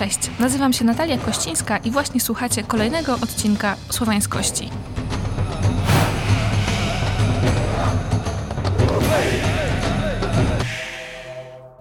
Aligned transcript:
Cześć, 0.00 0.30
nazywam 0.38 0.72
się 0.72 0.84
Natalia 0.84 1.18
Kościńska 1.18 1.78
i 1.78 1.90
właśnie 1.90 2.20
słuchacie 2.20 2.62
kolejnego 2.62 3.14
odcinka 3.14 3.76
Słowańskości. 3.90 4.70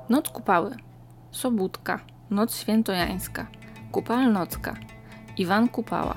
Noc 0.10 0.30
Kupały, 0.30 0.76
Sobótka, 1.32 2.00
Noc 2.30 2.58
Świętojańska, 2.58 3.48
Kupalnocka, 3.92 4.76
Iwan 5.38 5.70
Kupała, 5.70 6.16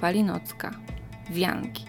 Palinocka, 0.00 0.70
Wianki. 1.30 1.84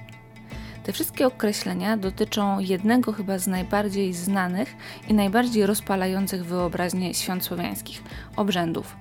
Te 0.83 0.93
wszystkie 0.93 1.27
określenia 1.27 1.97
dotyczą 1.97 2.59
jednego 2.59 3.13
chyba 3.13 3.37
z 3.37 3.47
najbardziej 3.47 4.13
znanych 4.13 4.75
i 5.09 5.13
najbardziej 5.13 5.65
rozpalających 5.65 6.45
wyobraźnię 6.45 7.13
świąt 7.13 7.43
słowiańskich 7.43 8.03
obrzędów. 8.35 8.95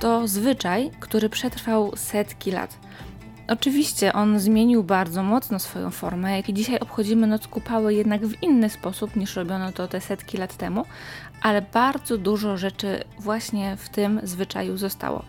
To 0.00 0.28
zwyczaj, 0.28 0.90
który 1.00 1.28
przetrwał 1.28 1.96
setki 1.96 2.50
lat. 2.50 2.78
Oczywiście 3.48 4.12
on 4.12 4.38
zmienił 4.40 4.84
bardzo 4.84 5.22
mocno 5.22 5.58
swoją 5.58 5.90
formę 5.90 6.40
i 6.40 6.54
dzisiaj 6.54 6.78
obchodzimy 6.78 7.26
Noc 7.26 7.46
Kupały 7.46 7.94
jednak 7.94 8.26
w 8.26 8.42
inny 8.42 8.70
sposób 8.70 9.16
niż 9.16 9.36
robiono 9.36 9.72
to 9.72 9.88
te 9.88 10.00
setki 10.00 10.36
lat 10.36 10.56
temu, 10.56 10.84
ale 11.42 11.62
bardzo 11.62 12.18
dużo 12.18 12.56
rzeczy 12.56 13.04
właśnie 13.18 13.76
w 13.76 13.88
tym 13.88 14.20
zwyczaju 14.22 14.76
zostało. 14.76 15.24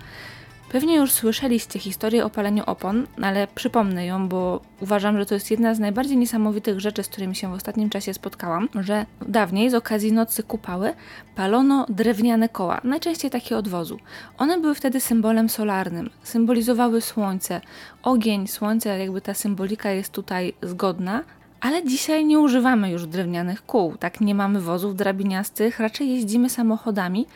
Pewnie 0.71 0.95
już 0.95 1.12
słyszeliście 1.12 1.80
historię 1.80 2.26
o 2.26 2.30
paleniu 2.30 2.63
opon, 2.66 3.08
ale 3.21 3.48
przypomnę 3.55 4.05
ją, 4.05 4.27
bo 4.27 4.62
uważam, 4.81 5.17
że 5.17 5.25
to 5.25 5.34
jest 5.34 5.52
jedna 5.52 5.75
z 5.75 5.80
najbardziej 5.80 6.17
niesamowitych 6.17 6.80
rzeczy, 6.80 7.03
z 7.03 7.08
którymi 7.08 7.35
się 7.35 7.49
w 7.49 7.53
ostatnim 7.53 7.89
czasie 7.89 8.13
spotkałam, 8.13 8.70
że 8.75 9.05
dawniej 9.27 9.70
z 9.70 9.73
okazji 9.73 10.13
nocy 10.13 10.44
kupały 10.44 10.94
palono 11.35 11.85
drewniane 11.89 12.49
koła, 12.49 12.81
najczęściej 12.84 13.31
takie 13.31 13.58
odwozu. 13.58 13.99
One 14.38 14.59
były 14.61 14.75
wtedy 14.75 14.99
symbolem 14.99 15.50
solarnym, 15.50 16.09
symbolizowały 16.23 17.02
słońce, 17.02 17.61
ogień, 18.03 18.47
słońce, 18.47 19.00
jakby 19.00 19.22
ta 19.22 19.34
symbolika 19.34 19.91
jest 19.91 20.11
tutaj 20.13 20.53
zgodna, 20.61 21.23
ale 21.61 21.83
dzisiaj 21.83 22.25
nie 22.25 22.39
używamy 22.39 22.91
już 22.91 23.05
drewnianych 23.05 23.66
kół, 23.66 23.97
tak 23.97 24.22
nie 24.22 24.36
mamy 24.36 24.61
wozów 24.61 24.95
drabiniastych, 24.95 25.80
raczej 25.80 26.09
jeździmy 26.09 26.50
samochodami, 26.50 27.27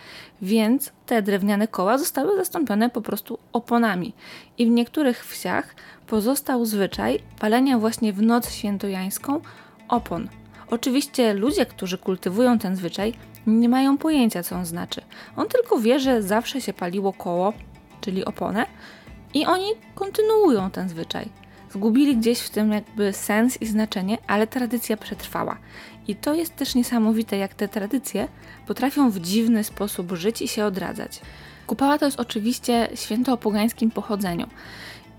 więc 0.41 0.91
te 1.05 1.21
drewniane 1.21 1.67
koła 1.67 1.97
zostały 1.97 2.37
zastąpione 2.37 2.89
po 2.89 3.01
prostu 3.01 3.39
oponami. 3.53 4.13
I 4.57 4.65
w 4.65 4.69
niektórych 4.69 5.25
wsiach 5.25 5.75
pozostał 6.07 6.65
zwyczaj 6.65 7.19
palenia 7.39 7.77
właśnie 7.77 8.13
w 8.13 8.21
noc 8.21 8.51
świętojańską 8.51 9.41
opon. 9.87 10.29
Oczywiście 10.69 11.33
ludzie, 11.33 11.65
którzy 11.65 11.97
kultywują 11.97 12.59
ten 12.59 12.75
zwyczaj, 12.75 13.13
nie 13.47 13.69
mają 13.69 13.97
pojęcia, 13.97 14.43
co 14.43 14.55
on 14.55 14.65
znaczy. 14.65 15.01
On 15.35 15.47
tylko 15.47 15.79
wie, 15.79 15.99
że 15.99 16.23
zawsze 16.23 16.61
się 16.61 16.73
paliło 16.73 17.13
koło, 17.13 17.53
czyli 18.01 18.25
oponę, 18.25 18.65
i 19.33 19.45
oni 19.45 19.65
kontynuują 19.95 20.71
ten 20.71 20.89
zwyczaj. 20.89 21.40
Zgubili 21.73 22.17
gdzieś 22.17 22.39
w 22.39 22.49
tym 22.49 22.71
jakby 22.71 23.13
sens 23.13 23.61
i 23.61 23.65
znaczenie, 23.65 24.17
ale 24.27 24.47
tradycja 24.47 24.97
przetrwała. 24.97 25.57
I 26.07 26.15
to 26.15 26.33
jest 26.33 26.55
też 26.55 26.75
niesamowite, 26.75 27.37
jak 27.37 27.53
te 27.53 27.67
tradycje 27.67 28.27
potrafią 28.67 29.09
w 29.11 29.19
dziwny 29.19 29.63
sposób 29.63 30.11
żyć 30.11 30.41
i 30.41 30.47
się 30.47 30.65
odradzać. 30.65 31.21
Kupała 31.67 31.97
to 31.97 32.05
jest 32.05 32.19
oczywiście 32.19 32.89
święto 32.95 33.33
o 33.33 33.37
pogańskim 33.37 33.91
pochodzeniu. 33.91 34.47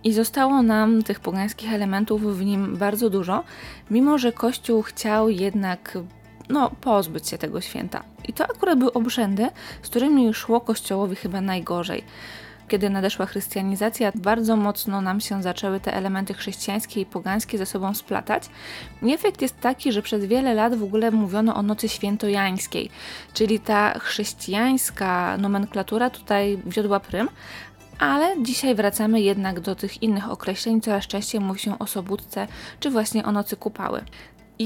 I 0.05 0.13
zostało 0.13 0.63
nam 0.63 1.03
tych 1.03 1.21
pogańskich 1.21 1.73
elementów 1.73 2.39
w 2.39 2.45
nim 2.45 2.77
bardzo 2.77 3.11
dużo, 3.11 3.45
mimo 3.91 4.19
że 4.19 4.33
Kościół 4.33 4.83
chciał 4.83 5.31
jednak 5.31 5.99
no, 6.49 6.71
pozbyć 6.81 7.29
się 7.29 7.39
tego 7.39 7.61
święta. 7.61 8.05
I 8.29 8.33
to 8.33 8.45
akurat 8.45 8.79
były 8.79 8.93
obrzędy, 8.93 9.49
z 9.83 9.89
którymi 9.89 10.35
szło 10.35 10.61
Kościołowi 10.61 11.17
chyba 11.17 11.41
najgorzej 11.41 12.05
kiedy 12.73 12.91
nadeszła 12.91 13.27
chrystianizacja, 13.27 14.13
bardzo 14.15 14.57
mocno 14.57 15.01
nam 15.01 15.21
się 15.21 15.43
zaczęły 15.43 15.81
te 15.81 15.95
elementy 15.95 16.35
chrześcijańskie 16.35 17.01
i 17.01 17.07
pogańskie 17.07 17.59
ze 17.59 17.67
sobą 17.67 17.95
splatać. 17.95 18.43
I 19.03 19.13
efekt 19.13 19.43
jest 19.43 19.61
taki, 19.61 19.93
że 19.93 20.03
przez 20.03 20.25
wiele 20.25 20.55
lat 20.55 20.75
w 20.75 20.83
ogóle 20.83 21.11
mówiono 21.11 21.55
o 21.55 21.63
nocy 21.63 21.89
świętojańskiej, 21.89 22.91
czyli 23.35 23.61
ta 23.61 23.99
chrześcijańska 23.99 25.37
nomenklatura 25.39 26.11
tutaj 26.11 26.59
wiodła 26.67 27.01
prym, 27.01 27.29
ale 27.99 28.43
dzisiaj 28.43 28.75
wracamy 28.75 29.21
jednak 29.21 29.61
do 29.61 29.75
tych 29.75 30.03
innych 30.03 30.31
określeń, 30.31 30.81
coraz 30.81 31.07
częściej 31.07 31.41
mówi 31.41 31.61
się 31.61 31.79
o 31.79 31.87
sobótce 31.87 32.47
czy 32.81 32.91
właśnie 32.91 33.25
o 33.25 33.33
nocy 33.33 33.57
kupały. 33.57 34.05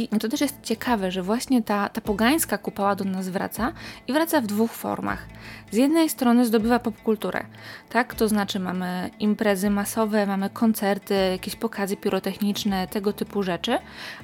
I 0.02 0.18
to 0.18 0.28
też 0.28 0.40
jest 0.40 0.62
ciekawe, 0.62 1.10
że 1.10 1.22
właśnie 1.22 1.62
ta, 1.62 1.88
ta 1.88 2.00
pogańska 2.00 2.58
kupała 2.58 2.94
do 2.96 3.04
nas 3.04 3.28
wraca 3.28 3.72
i 4.08 4.12
wraca 4.12 4.40
w 4.40 4.46
dwóch 4.46 4.72
formach. 4.72 5.26
Z 5.70 5.76
jednej 5.76 6.08
strony 6.08 6.46
zdobywa 6.46 6.78
popkulturę, 6.78 7.44
tak? 7.88 8.14
To 8.14 8.28
znaczy 8.28 8.60
mamy 8.60 9.10
imprezy 9.20 9.70
masowe, 9.70 10.26
mamy 10.26 10.50
koncerty, 10.50 11.14
jakieś 11.14 11.56
pokazy 11.56 11.96
pirotechniczne, 11.96 12.86
tego 12.86 13.12
typu 13.12 13.42
rzeczy, 13.42 13.78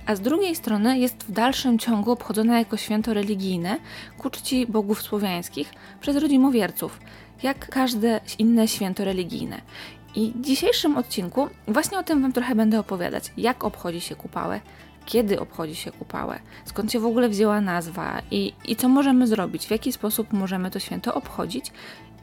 a 0.07 0.15
z 0.15 0.21
drugiej 0.21 0.57
strony 0.57 0.99
jest 0.99 1.25
w 1.25 1.33
dalszym 1.33 1.79
ciągu 1.79 2.11
obchodzona 2.11 2.59
jako 2.59 2.77
święto 2.77 3.15
religijne 3.15 3.77
ku 4.19 4.31
czci 4.31 4.67
bogów 4.67 5.03
słowiańskich 5.03 5.75
przez 6.01 6.17
rodzimowierców, 6.17 7.01
jak 7.43 7.69
każde 7.69 8.21
inne 8.39 8.69
święto 8.69 9.05
religijne. 9.05 9.61
I 10.15 10.33
w 10.37 10.41
dzisiejszym 10.41 10.97
odcinku 10.97 11.49
właśnie 11.69 11.99
o 11.99 12.03
tym 12.03 12.23
Wam 12.23 12.33
trochę 12.33 12.55
będę 12.55 12.81
opowiadać, 12.81 13.33
jak 13.37 13.65
obchodzi 13.65 14.01
się 14.01 14.15
kupałę, 14.17 14.61
kiedy 15.07 15.41
obchodzi 15.41 15.75
się 15.75 15.93
kupałę, 15.93 16.39
skąd 16.65 16.93
się 16.93 17.01
w 17.01 17.07
ogóle 17.07 17.29
wzięła 17.29 17.61
nazwa 17.61 18.23
i, 18.31 18.53
i 18.65 18.77
co 18.77 18.89
możemy 18.89 19.27
zrobić, 19.27 19.67
w 19.67 19.71
jaki 19.71 19.93
sposób 19.93 20.33
możemy 20.33 20.71
to 20.71 20.79
święto 20.79 21.15
obchodzić 21.15 21.73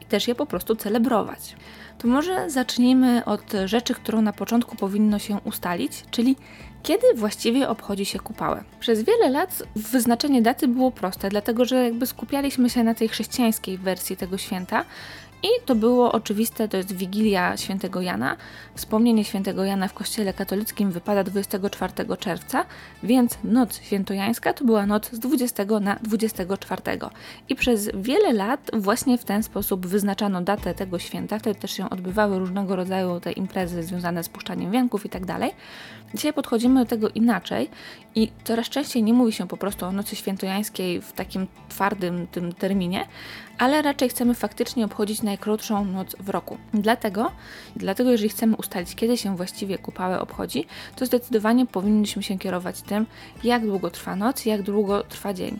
i 0.00 0.04
też 0.04 0.28
je 0.28 0.34
po 0.34 0.46
prostu 0.46 0.76
celebrować. 0.76 1.56
To 1.98 2.08
może 2.08 2.50
zacznijmy 2.50 3.24
od 3.24 3.52
rzeczy, 3.64 3.94
którą 3.94 4.22
na 4.22 4.32
początku 4.32 4.76
powinno 4.76 5.18
się 5.18 5.38
ustalić, 5.44 6.04
czyli 6.10 6.36
kiedy 6.82 7.06
właściwie 7.14 7.68
obchodzi 7.68 8.04
się 8.04 8.18
kupałę. 8.18 8.64
Przez 8.80 9.02
wiele 9.02 9.30
lat 9.30 9.62
wyznaczenie 9.76 10.42
daty 10.42 10.68
było 10.68 10.90
proste, 10.90 11.28
dlatego 11.28 11.64
że 11.64 11.84
jakby 11.84 12.06
skupialiśmy 12.06 12.70
się 12.70 12.84
na 12.84 12.94
tej 12.94 13.08
chrześcijańskiej 13.08 13.78
wersji 13.78 14.16
tego 14.16 14.38
święta 14.38 14.84
i 15.42 15.48
to 15.66 15.74
było 15.74 16.12
oczywiste, 16.12 16.68
to 16.68 16.76
jest 16.76 16.96
Wigilia 16.96 17.56
Świętego 17.56 18.00
Jana. 18.00 18.36
Wspomnienie 18.74 19.24
Świętego 19.24 19.64
Jana 19.64 19.88
w 19.88 19.94
Kościele 19.94 20.32
katolickim 20.32 20.90
wypada 20.90 21.24
24 21.24 21.92
czerwca, 22.18 22.64
więc 23.02 23.38
noc 23.44 23.82
świętojańska 23.82 24.52
to 24.52 24.64
była 24.64 24.86
noc 24.86 25.12
z 25.12 25.18
20 25.18 25.64
na 25.80 25.96
24. 26.02 26.82
I 27.48 27.54
przez 27.54 27.90
wiele 27.94 28.32
lat 28.32 28.70
właśnie 28.72 29.18
w 29.18 29.24
ten 29.24 29.42
sposób 29.42 29.86
wyznaczano 29.86 30.42
datę 30.42 30.74
tego 30.74 30.98
święta. 30.98 31.38
Wtedy 31.38 31.60
też 31.60 31.70
się 31.70 31.90
odbywały 31.90 32.38
różnego 32.38 32.76
rodzaju 32.76 33.20
te 33.20 33.32
imprezy 33.32 33.82
związane 33.82 34.24
z 34.24 34.28
puszczaniem 34.28 34.70
wianków 34.70 35.06
i 35.06 35.08
tak. 35.08 35.22
Dzisiaj 36.14 36.32
podchodzimy 36.32 36.80
do 36.80 36.86
tego 36.86 37.08
inaczej 37.08 37.70
i 38.14 38.28
coraz 38.44 38.68
częściej 38.68 39.02
nie 39.02 39.12
mówi 39.12 39.32
się 39.32 39.48
po 39.48 39.56
prostu 39.56 39.86
o 39.86 39.92
nocy 39.92 40.16
świętojańskiej 40.16 41.00
w 41.00 41.12
takim 41.12 41.46
twardym 41.68 42.26
tym 42.26 42.52
terminie, 42.52 43.06
ale 43.60 43.82
raczej 43.82 44.08
chcemy 44.08 44.34
faktycznie 44.34 44.84
obchodzić 44.84 45.22
najkrótszą 45.22 45.84
noc 45.84 46.16
w 46.20 46.28
roku. 46.28 46.58
Dlatego, 46.74 47.32
dlatego 47.76 48.10
jeżeli 48.10 48.28
chcemy 48.28 48.56
ustalić, 48.56 48.94
kiedy 48.94 49.16
się 49.16 49.36
właściwie 49.36 49.78
kupałę 49.78 50.20
obchodzi, 50.20 50.66
to 50.96 51.06
zdecydowanie 51.06 51.66
powinniśmy 51.66 52.22
się 52.22 52.38
kierować 52.38 52.82
tym, 52.82 53.06
jak 53.44 53.66
długo 53.66 53.90
trwa 53.90 54.16
noc, 54.16 54.46
jak 54.46 54.62
długo 54.62 55.02
trwa 55.02 55.34
dzień. 55.34 55.58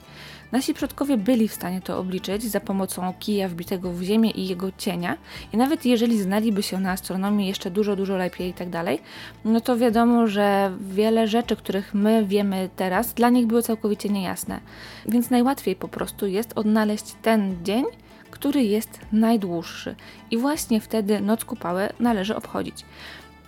Nasi 0.53 0.75
przodkowie 0.75 1.17
byli 1.17 1.49
w 1.49 1.55
stanie 1.55 1.81
to 1.81 1.99
obliczyć 1.99 2.43
za 2.43 2.61
pomocą 2.61 3.15
kija 3.19 3.49
wbitego 3.49 3.93
w 3.93 4.03
ziemię 4.03 4.31
i 4.31 4.49
jego 4.49 4.73
cienia 4.79 5.17
i 5.53 5.57
nawet 5.57 5.87
jeżeli 5.87 6.23
znaliby 6.23 6.63
się 6.63 6.81
na 6.81 6.91
astronomii 6.91 7.49
jeszcze 7.49 7.71
dużo, 7.71 7.97
dużo 7.97 8.17
lepiej 8.17 8.51
i 8.51 8.55
tak 8.55 8.71
dalej, 8.71 8.99
no 9.45 9.61
to 9.61 9.77
wiadomo, 9.77 10.27
że 10.27 10.73
wiele 10.81 11.29
rzeczy, 11.29 11.57
których 11.57 11.95
my 11.95 12.25
wiemy 12.27 12.69
teraz, 12.77 13.15
dla 13.15 13.31
nich 13.31 13.47
były 13.47 13.63
całkowicie 13.63 14.09
niejasne. 14.09 14.61
Więc 15.09 15.31
najłatwiej 15.31 15.77
po 15.77 15.89
prostu 15.89 16.27
jest 16.27 16.53
odnaleźć 16.59 17.15
ten 17.23 17.65
dzień, 17.65 17.85
który 18.31 18.63
jest 18.63 19.01
najdłuższy. 19.13 19.95
I 20.31 20.39
właśnie 20.39 20.81
wtedy 20.81 21.21
noc 21.21 21.45
kupałę 21.45 21.93
należy 22.01 22.37
obchodzić. 22.37 22.85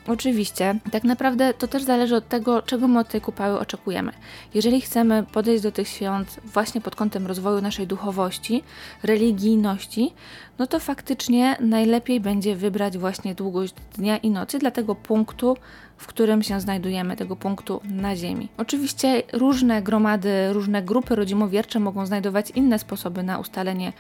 Oczywiście, 0.09 0.75
tak 0.91 1.05
naprawdę 1.05 1.55
to 1.55 1.69
też 1.69 1.83
zależy 1.83 2.17
od 2.17 2.29
tego, 2.29 2.63
czego 2.63 2.89
my 2.89 2.99
od 2.99 3.09
tej 3.09 3.21
kupały 3.21 3.59
oczekujemy. 3.59 4.13
Jeżeli 4.55 4.81
chcemy 4.81 5.25
podejść 5.33 5.63
do 5.63 5.73
tych 5.73 5.89
świąt 5.89 6.41
właśnie 6.45 6.81
pod 6.81 6.97
kątem 6.97 7.27
rozwoju 7.27 7.61
naszej 7.61 7.87
duchowości, 7.87 8.63
religijności, 9.03 10.15
no 10.59 10.67
to 10.67 10.81
faktycznie 10.81 11.57
najlepiej 11.61 12.21
będzie 12.21 12.57
wybrać 12.57 12.99
właśnie 12.99 13.35
długość 13.35 13.75
dnia 13.95 14.17
i 14.17 14.31
nocy 14.31 14.59
dla 14.59 14.71
tego 14.71 14.95
punktu, 14.95 15.57
w 16.03 16.07
którym 16.07 16.43
się 16.43 16.61
znajdujemy, 16.61 17.17
tego 17.17 17.37
punktu 17.37 17.81
na 17.85 18.17
Ziemi. 18.17 18.49
Oczywiście 18.57 19.23
różne 19.33 19.83
gromady, 19.83 20.53
różne 20.53 20.83
grupy 20.83 21.15
rodzimowiercze 21.15 21.81
mogą 21.81 22.07
znajdować 22.07 22.51
inne 22.51 22.79
sposoby 22.79 23.23
na 23.23 23.39
ustalenie 23.39 23.93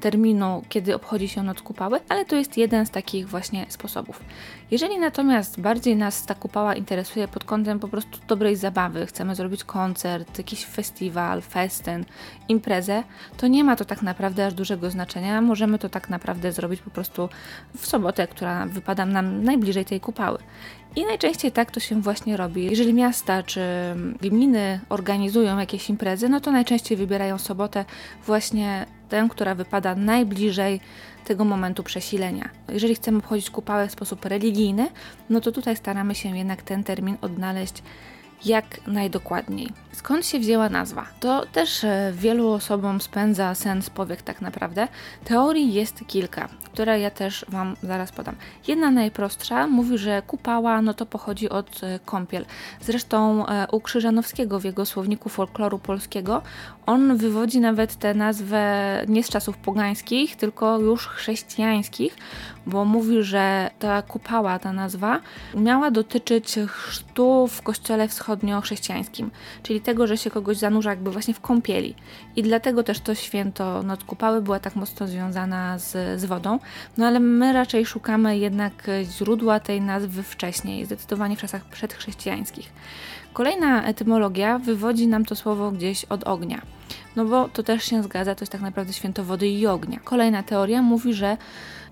terminu, 0.00 0.62
kiedy 0.68 0.94
obchodzi 0.94 1.28
się 1.28 1.42
noc 1.42 1.62
kupały, 1.62 2.00
ale 2.08 2.24
to 2.24 2.36
jest 2.36 2.56
jeden 2.56 2.86
z 2.86 2.90
takich 2.90 3.28
właśnie 3.28 3.66
sposobów. 3.68 4.24
Jeżeli 4.70 4.98
natomiast 4.98 5.60
bardziej 5.60 5.96
nas 5.96 6.26
ta 6.26 6.34
kupała 6.34 6.74
interesuje 6.74 7.28
pod 7.28 7.44
kątem 7.44 7.80
po 7.80 7.88
prostu 7.88 8.18
dobrej 8.28 8.56
zabawy, 8.56 9.06
chcemy 9.06 9.34
zrobić 9.34 9.64
koncert, 9.64 10.38
jakiś 10.38 10.64
festiwal, 10.64 11.42
festyn, 11.42 12.04
imprezę, 12.48 13.02
to 13.36 13.46
nie 13.46 13.64
ma 13.64 13.76
to 13.76 13.84
tak 13.84 14.02
naprawdę 14.02 14.46
aż 14.46 14.54
dużego 14.54 14.90
znaczenia. 14.90 15.40
Możemy 15.40 15.78
to 15.78 15.88
tak 15.88 16.10
naprawdę 16.10 16.52
zrobić 16.52 16.80
po 16.80 16.90
prostu 16.90 17.28
w 17.76 17.86
sobotę, 17.86 18.26
która 18.26 18.66
wypada 18.66 19.06
nam 19.06 19.44
najbliżej 19.44 19.84
tej 19.84 20.00
kupały. 20.00 20.38
I 20.96 21.04
najczęściej 21.04 21.52
tak 21.52 21.70
to 21.70 21.80
się 21.80 22.00
właśnie 22.00 22.36
robi. 22.36 22.64
Jeżeli 22.64 22.94
miasta 22.94 23.42
czy 23.42 23.60
gminy 24.20 24.80
organizują 24.88 25.58
jakieś 25.58 25.90
imprezy, 25.90 26.28
no 26.28 26.40
to 26.40 26.52
najczęściej 26.52 26.96
wybierają 26.96 27.38
sobotę 27.38 27.84
właśnie 28.26 28.86
tę, 29.08 29.28
która 29.30 29.54
wypada 29.54 29.94
najbliżej 29.94 30.80
tego 31.24 31.44
momentu 31.44 31.82
przesilenia. 31.82 32.48
Jeżeli 32.68 32.94
chcemy 32.94 33.18
obchodzić 33.18 33.50
kupałę 33.50 33.88
w 33.88 33.92
sposób 33.92 34.24
religijny, 34.24 34.88
no 35.30 35.40
to 35.40 35.52
tutaj 35.52 35.76
staramy 35.76 36.14
się 36.14 36.38
jednak 36.38 36.62
ten 36.62 36.84
termin 36.84 37.16
odnaleźć 37.20 37.82
jak 38.44 38.86
najdokładniej. 38.86 39.68
Skąd 39.92 40.26
się 40.26 40.38
wzięła 40.38 40.68
nazwa? 40.68 41.06
To 41.20 41.46
też 41.46 41.84
e, 41.84 42.12
wielu 42.14 42.48
osobom 42.48 43.00
spędza 43.00 43.54
sens 43.54 43.90
powiek 43.90 44.22
tak 44.22 44.40
naprawdę. 44.40 44.88
Teorii 45.24 45.72
jest 45.72 46.06
kilka, 46.06 46.48
które 46.64 47.00
ja 47.00 47.10
też 47.10 47.46
Wam 47.48 47.76
zaraz 47.82 48.12
podam. 48.12 48.36
Jedna 48.68 48.90
najprostsza 48.90 49.66
mówi, 49.66 49.98
że 49.98 50.22
kupała 50.26 50.82
no 50.82 50.94
to 50.94 51.06
pochodzi 51.06 51.48
od 51.48 51.80
e, 51.84 51.98
kąpiel. 52.04 52.44
Zresztą 52.80 53.46
e, 53.46 53.66
u 53.72 53.80
Krzyżanowskiego 53.80 54.60
w 54.60 54.64
jego 54.64 54.86
słowniku 54.86 55.28
folkloru 55.28 55.78
polskiego 55.78 56.42
on 56.86 57.16
wywodzi 57.16 57.60
nawet 57.60 57.96
tę 57.96 58.14
nazwę 58.14 59.04
nie 59.08 59.24
z 59.24 59.28
czasów 59.28 59.56
pogańskich, 59.56 60.36
tylko 60.36 60.78
już 60.78 61.06
chrześcijańskich, 61.06 62.16
bo 62.66 62.84
mówi, 62.84 63.22
że 63.22 63.70
ta 63.78 64.02
kupała, 64.02 64.58
ta 64.58 64.72
nazwa, 64.72 65.20
miała 65.54 65.90
dotyczyć 65.90 66.54
chrztu 66.66 67.46
w 67.46 67.62
kościele 67.62 68.08
wschodnio-chrześcijańskim, 68.30 69.30
czyli 69.62 69.80
tego, 69.80 70.06
że 70.06 70.16
się 70.16 70.30
kogoś 70.30 70.56
zanurza 70.56 70.90
jakby 70.90 71.10
właśnie 71.10 71.34
w 71.34 71.40
kąpieli. 71.40 71.94
I 72.36 72.42
dlatego 72.42 72.82
też 72.82 73.00
to 73.00 73.14
święto 73.14 73.82
Noc 73.82 74.04
Kupały 74.04 74.42
była 74.42 74.60
tak 74.60 74.76
mocno 74.76 75.06
związana 75.06 75.78
z, 75.78 76.20
z 76.20 76.24
wodą. 76.24 76.58
No 76.96 77.06
ale 77.06 77.20
my 77.20 77.52
raczej 77.52 77.86
szukamy 77.86 78.38
jednak 78.38 78.90
źródła 79.02 79.60
tej 79.60 79.80
nazwy 79.80 80.22
wcześniej, 80.22 80.84
zdecydowanie 80.84 81.36
w 81.36 81.40
czasach 81.40 81.64
przedchrześcijańskich. 81.64 82.72
Kolejna 83.32 83.84
etymologia 83.84 84.58
wywodzi 84.58 85.06
nam 85.06 85.24
to 85.24 85.36
słowo 85.36 85.70
gdzieś 85.70 86.04
od 86.04 86.24
ognia. 86.24 86.62
No 87.16 87.24
bo 87.24 87.48
to 87.48 87.62
też 87.62 87.84
się 87.84 88.02
zgadza, 88.02 88.34
to 88.34 88.42
jest 88.42 88.52
tak 88.52 88.60
naprawdę 88.60 88.92
święto 88.92 89.24
wody 89.24 89.48
i 89.48 89.66
ognia. 89.66 89.98
Kolejna 90.04 90.42
teoria 90.42 90.82
mówi, 90.82 91.14
że, 91.14 91.36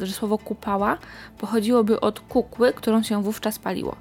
że 0.00 0.12
słowo 0.12 0.38
kupała 0.38 0.99
pochodziłoby 1.38 2.00
od 2.00 2.20
kukły, 2.20 2.73
którą 2.73 3.02
się 3.02 3.23
wówczas 3.23 3.58
paliło. 3.58 3.96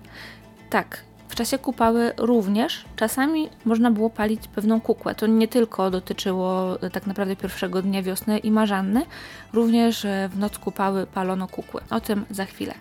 Tak, 0.69 1.03
w 1.27 1.35
czasie 1.35 1.57
kupały 1.57 2.13
również 2.18 2.85
czasami 2.95 3.50
można 3.65 3.91
było 3.91 4.09
palić 4.09 4.47
pewną 4.47 4.81
kukłę. 4.81 5.15
To 5.15 5.27
nie 5.27 5.47
tylko 5.47 5.91
dotyczyło 5.91 6.81
e, 6.81 6.89
tak 6.89 7.07
naprawdę 7.07 7.35
pierwszego 7.35 7.81
dnia 7.81 8.03
wiosny 8.03 8.38
i 8.38 8.51
marzanny, 8.51 9.06
również 9.53 10.06
e, 10.06 10.29
w 10.33 10.39
noc 10.39 10.57
kupały 10.57 11.06
palono 11.06 11.47
kukły. 11.47 11.81
O 11.89 12.00
tym 12.00 12.25
za 12.29 12.45
chwilę. 12.45 12.74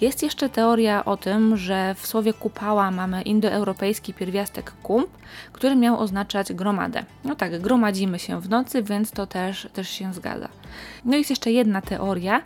Jest 0.00 0.22
jeszcze 0.22 0.48
teoria 0.48 1.04
o 1.04 1.16
tym, 1.16 1.56
że 1.56 1.94
w 1.98 2.06
słowie 2.06 2.32
kupała 2.32 2.90
mamy 2.90 3.22
indoeuropejski 3.22 4.14
pierwiastek 4.14 4.72
kump, 4.82 5.08
który 5.52 5.76
miał 5.76 6.00
oznaczać 6.00 6.52
gromadę. 6.52 7.04
No 7.24 7.34
tak, 7.34 7.60
gromadzimy 7.60 8.18
się 8.18 8.40
w 8.40 8.48
nocy, 8.48 8.82
więc 8.82 9.10
to 9.10 9.26
też, 9.26 9.68
też 9.72 9.88
się 9.88 10.14
zgadza. 10.14 10.48
No 11.04 11.16
jest 11.16 11.30
jeszcze 11.30 11.52
jedna 11.52 11.80
teoria, 11.80 12.42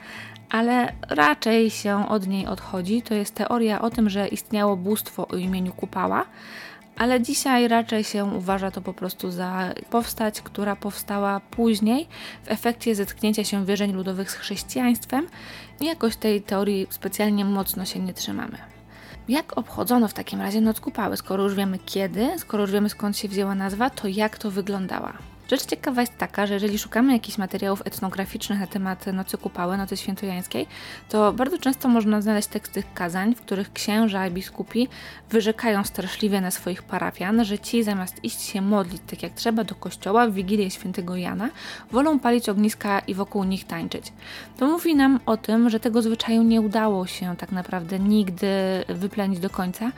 ale 0.50 0.93
raczej 1.08 1.70
się 1.70 2.08
od 2.08 2.26
niej 2.26 2.46
odchodzi. 2.46 3.02
To 3.02 3.14
jest 3.14 3.35
teoria 3.35 3.81
o 3.81 3.91
tym, 3.91 4.11
że 4.11 4.29
istniało 4.29 4.76
bóstwo 4.76 5.29
o 5.29 5.37
imieniu 5.37 5.73
Kupała, 5.73 6.25
ale 6.96 7.20
dzisiaj 7.20 7.69
raczej 7.69 8.05
się 8.05 8.25
uważa 8.25 8.70
to 8.70 8.81
po 8.81 8.93
prostu 8.93 9.31
za 9.31 9.75
powstać, 9.91 10.41
która 10.41 10.76
powstała 10.76 11.41
później 11.41 12.08
w 12.44 12.50
efekcie 12.50 12.94
zetknięcia 12.94 13.44
się 13.44 13.67
wierzeń 13.67 13.93
ludowych 13.93 14.31
z 14.31 14.35
chrześcijaństwem 14.35 15.26
jakoś 15.81 16.17
tej 16.17 16.43
teorii 16.43 16.87
specjalnie 16.91 17.44
mocno 17.44 17.85
się 17.85 18.00
nie 18.00 18.14
trzymamy. 18.14 18.58
Jak 19.29 19.58
obchodzono 19.58 20.08
w 20.08 20.14
takim 20.14 20.41
razie 20.41 20.61
Noc 20.61 20.81
Kupały? 20.81 21.17
Skoro 21.17 21.43
już 21.43 21.55
wiemy 21.55 21.79
kiedy, 21.79 22.38
skoro 22.38 22.62
już 22.62 22.73
wiemy 22.73 22.88
skąd 22.88 23.19
się 23.19 23.29
wzięła 23.29 23.55
nazwa, 23.55 23.91
to 23.91 24.08
jak 24.08 24.38
to 24.38 24.50
wyglądała? 24.50 25.12
Rzecz 25.50 25.67
ciekawa 25.67 26.00
jest 26.00 26.19
taka, 26.19 26.46
że 26.46 26.55
jeżeli 26.55 26.79
szukamy 26.79 27.12
jakichś 27.12 27.38
materiałów 27.38 27.82
etnograficznych 27.85 28.61
na 28.61 28.67
temat 28.67 29.06
Nocy 29.06 29.38
Kupały, 29.38 29.76
Nocy 29.76 29.96
Świętojańskiej, 29.96 30.67
to 31.08 31.32
bardzo 31.32 31.58
często 31.58 31.88
można 31.88 32.20
znaleźć 32.20 32.49
teksty 32.49 32.82
kazań, 32.94 33.35
w 33.35 33.41
których 33.41 33.73
księża 33.73 34.26
i 34.26 34.31
biskupi 34.31 34.88
wyrzekają 35.31 35.85
straszliwie 35.85 36.41
na 36.41 36.50
swoich 36.50 36.82
parafian, 36.82 37.44
że 37.44 37.58
ci 37.58 37.82
zamiast 37.82 38.25
iść 38.25 38.41
się 38.41 38.61
modlić 38.61 39.02
tak 39.06 39.23
jak 39.23 39.32
trzeba 39.32 39.64
do 39.64 39.75
kościoła 39.75 40.26
w 40.26 40.35
Wigilię 40.35 40.70
Świętego 40.70 41.17
Jana, 41.17 41.49
wolą 41.91 42.19
palić 42.19 42.49
ogniska 42.49 42.99
i 42.99 43.14
wokół 43.14 43.44
nich 43.44 43.67
tańczyć. 43.67 44.12
To 44.58 44.67
mówi 44.67 44.96
nam 44.96 45.20
o 45.26 45.37
tym, 45.37 45.70
że 45.70 45.81
tego 45.81 46.02
zwyczaju 46.02 46.43
nie 46.43 46.61
udało 46.61 47.06
się 47.06 47.37
tak 47.38 47.52
naprawdę 47.52 47.99
nigdy 47.99 48.49
wyplenić 48.88 49.41
do 49.41 49.50
końca, 49.50 49.93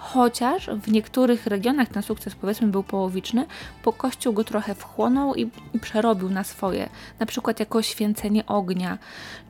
chociaż 0.00 0.70
w 0.82 0.92
niektórych 0.92 1.46
regionach 1.46 1.88
ten 1.88 2.02
sukces 2.02 2.34
powiedzmy 2.34 2.68
był 2.68 2.82
połowiczny, 2.82 3.46
bo 3.84 3.92
Kościół 3.92 4.32
go 4.32 4.44
trochę 4.44 4.74
wchłonął 4.74 5.34
i, 5.34 5.50
i, 5.74 5.78
przerobił 5.80 6.28
na 6.30 6.44
swoje, 6.44 6.88
na 7.18 7.26
przykład 7.26 7.60
jako 7.60 7.82
święcenie 7.82 8.46
ognia, 8.46 8.98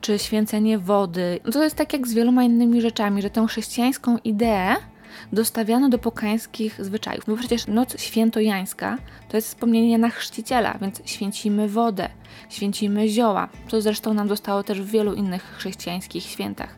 czy 0.01 0.19
święcenie 0.19 0.79
wody. 0.79 1.39
To 1.53 1.63
jest 1.63 1.75
tak 1.75 1.93
jak 1.93 2.07
z 2.07 2.13
wieloma 2.13 2.43
innymi 2.43 2.81
rzeczami, 2.81 3.21
że 3.21 3.29
tę 3.29 3.47
chrześcijańską 3.47 4.17
ideę 4.17 4.75
dostawiano 5.33 5.89
do 5.89 5.97
pokańskich 5.97 6.85
zwyczajów. 6.85 7.27
No 7.27 7.37
przecież 7.37 7.67
noc 7.67 8.01
świętojańska 8.01 8.97
to 9.29 9.37
jest 9.37 9.47
wspomnienie 9.47 9.97
na 9.97 10.09
chrzciciela, 10.09 10.77
więc 10.81 11.01
święcimy 11.05 11.69
wodę, 11.69 12.09
święcimy 12.49 13.09
zioła. 13.09 13.49
To 13.69 13.81
zresztą 13.81 14.13
nam 14.13 14.29
zostało 14.29 14.63
też 14.63 14.81
w 14.81 14.91
wielu 14.91 15.13
innych 15.13 15.43
chrześcijańskich 15.43 16.23
świętach. 16.23 16.75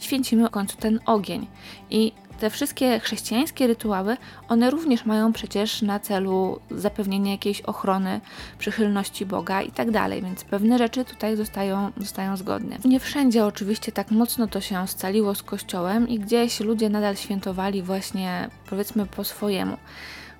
Święcimy 0.00 0.48
w 0.48 0.50
końcu 0.50 0.76
ten 0.76 1.00
ogień. 1.06 1.46
I 1.90 2.12
te 2.40 2.50
wszystkie 2.50 3.00
chrześcijańskie 3.00 3.66
rytuały, 3.66 4.16
one 4.48 4.70
również 4.70 5.04
mają 5.04 5.32
przecież 5.32 5.82
na 5.82 6.00
celu 6.00 6.60
zapewnienie 6.70 7.30
jakiejś 7.30 7.60
ochrony, 7.60 8.20
przychylności 8.58 9.26
Boga 9.26 9.62
i 9.62 9.70
tak 9.70 9.90
dalej, 9.90 10.22
więc 10.22 10.44
pewne 10.44 10.78
rzeczy 10.78 11.04
tutaj 11.04 11.36
zostają, 11.36 11.92
zostają 11.96 12.36
zgodne. 12.36 12.76
Nie 12.84 13.00
wszędzie 13.00 13.44
oczywiście 13.44 13.92
tak 13.92 14.10
mocno 14.10 14.46
to 14.46 14.60
się 14.60 14.88
scaliło 14.88 15.34
z 15.34 15.42
Kościołem 15.42 16.08
i 16.08 16.18
gdzieś 16.18 16.60
ludzie 16.60 16.88
nadal 16.88 17.16
świętowali 17.16 17.82
właśnie 17.82 18.48
powiedzmy 18.70 19.06
po 19.06 19.24
swojemu 19.24 19.76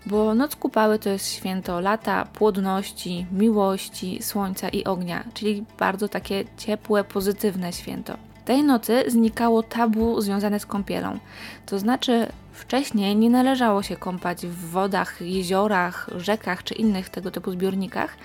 bo 0.06 0.34
Noc 0.34 0.56
Kupały 0.56 0.98
to 0.98 1.08
jest 1.08 1.32
święto 1.32 1.80
lata, 1.80 2.24
płodności, 2.24 3.26
miłości, 3.32 4.22
słońca 4.22 4.68
i 4.68 4.84
ognia, 4.84 5.24
czyli 5.34 5.64
bardzo 5.78 6.08
takie 6.08 6.44
ciepłe, 6.58 7.04
pozytywne 7.04 7.72
święto. 7.72 8.29
Tej 8.44 8.64
nocy 8.64 9.04
znikało 9.08 9.62
tabu 9.62 10.20
związane 10.20 10.60
z 10.60 10.66
kąpielą. 10.66 11.18
To 11.66 11.78
znaczy, 11.78 12.26
wcześniej 12.52 13.16
nie 13.16 13.30
należało 13.30 13.82
się 13.82 13.96
kąpać 13.96 14.46
w 14.46 14.70
wodach, 14.70 15.20
jeziorach, 15.20 16.10
rzekach 16.16 16.64
czy 16.64 16.74
innych 16.74 17.08
tego 17.08 17.30
typu 17.30 17.50
zbiornikach, 17.50 18.16